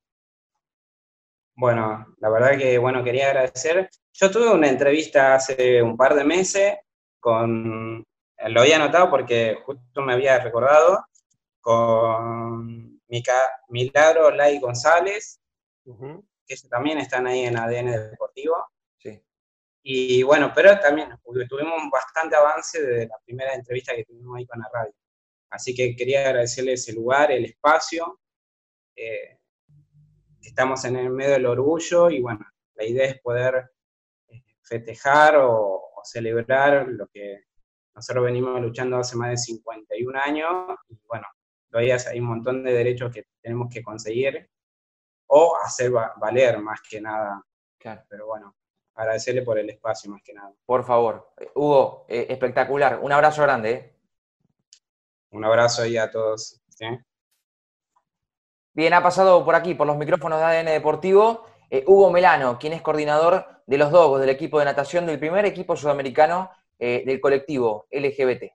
Bueno, 1.54 2.12
la 2.18 2.28
verdad 2.28 2.58
que, 2.58 2.76
bueno, 2.78 3.04
quería 3.04 3.28
agradecer. 3.28 3.88
Yo 4.12 4.32
tuve 4.32 4.50
una 4.50 4.68
entrevista 4.68 5.36
hace 5.36 5.80
un 5.80 5.96
par 5.96 6.16
de 6.16 6.24
meses 6.24 6.78
con, 7.20 8.04
lo 8.48 8.60
había 8.60 8.76
anotado 8.76 9.10
porque 9.10 9.58
justo 9.64 10.02
me 10.02 10.14
había 10.14 10.40
recordado, 10.40 11.04
con 11.60 13.00
Milagro 13.68 14.32
Lai 14.32 14.58
González, 14.58 15.38
que 15.84 16.56
también 16.68 16.98
están 16.98 17.28
ahí 17.28 17.42
en 17.42 17.56
ADN 17.56 18.10
Deportivo. 18.10 18.56
Y 19.82 20.22
bueno, 20.22 20.52
pero 20.54 20.78
también 20.78 21.08
tuvimos 21.48 21.90
bastante 21.90 22.36
avance 22.36 22.82
desde 22.82 23.06
la 23.06 23.18
primera 23.24 23.54
entrevista 23.54 23.94
que 23.94 24.04
tuvimos 24.04 24.36
ahí 24.36 24.46
con 24.46 24.60
la 24.60 24.68
radio. 24.72 24.94
Así 25.50 25.74
que 25.74 25.96
quería 25.96 26.26
agradecerles 26.26 26.88
el 26.88 26.96
lugar, 26.96 27.32
el 27.32 27.46
espacio. 27.46 28.20
Eh, 28.94 29.38
estamos 30.42 30.84
en 30.84 30.96
el 30.96 31.10
medio 31.10 31.32
del 31.32 31.46
orgullo 31.46 32.10
y 32.10 32.20
bueno, 32.20 32.40
la 32.74 32.84
idea 32.84 33.06
es 33.06 33.20
poder 33.20 33.70
eh, 34.28 34.42
festejar 34.62 35.36
o, 35.38 35.78
celebrar 36.02 36.88
lo 36.88 37.06
que 37.08 37.44
nosotros 37.94 38.24
venimos 38.24 38.58
luchando 38.58 38.96
hace 38.96 39.16
más 39.16 39.30
de 39.30 39.36
51 39.36 40.18
años 40.18 40.78
y 40.88 40.98
bueno, 41.06 41.26
todavía 41.70 41.98
hay 42.10 42.20
un 42.20 42.26
montón 42.26 42.62
de 42.62 42.72
derechos 42.72 43.12
que 43.12 43.24
tenemos 43.42 43.68
que 43.70 43.82
conseguir 43.82 44.48
o 45.26 45.58
hacer 45.62 45.90
valer 45.90 46.58
más 46.60 46.80
que 46.88 47.02
nada. 47.02 47.44
Pero 48.08 48.28
bueno, 48.28 48.56
agradecerle 49.00 49.42
por 49.42 49.58
el 49.58 49.70
espacio 49.70 50.10
más 50.10 50.22
que 50.22 50.32
nada. 50.32 50.52
Por 50.66 50.84
favor. 50.84 51.32
Hugo, 51.54 52.06
eh, 52.08 52.26
espectacular. 52.28 53.00
Un 53.02 53.12
abrazo 53.12 53.42
grande. 53.42 53.72
Eh. 53.72 53.94
Un 55.30 55.44
abrazo 55.44 55.82
ahí 55.82 55.96
a 55.96 56.10
todos. 56.10 56.60
Bien, 58.72 58.94
ha 58.94 59.02
pasado 59.02 59.44
por 59.44 59.54
aquí, 59.54 59.74
por 59.74 59.86
los 59.86 59.96
micrófonos 59.96 60.38
de 60.38 60.44
ADN 60.44 60.70
Deportivo, 60.70 61.44
eh, 61.68 61.84
Hugo 61.86 62.10
Melano, 62.10 62.58
quien 62.58 62.72
es 62.72 62.82
coordinador 62.82 63.62
de 63.66 63.78
los 63.78 63.90
Dogos 63.90 64.20
del 64.20 64.30
equipo 64.30 64.58
de 64.58 64.64
natación 64.64 65.06
del 65.06 65.18
primer 65.18 65.44
equipo 65.44 65.76
sudamericano 65.76 66.50
del 66.78 67.20
colectivo 67.20 67.86
LGBT. 67.90 68.54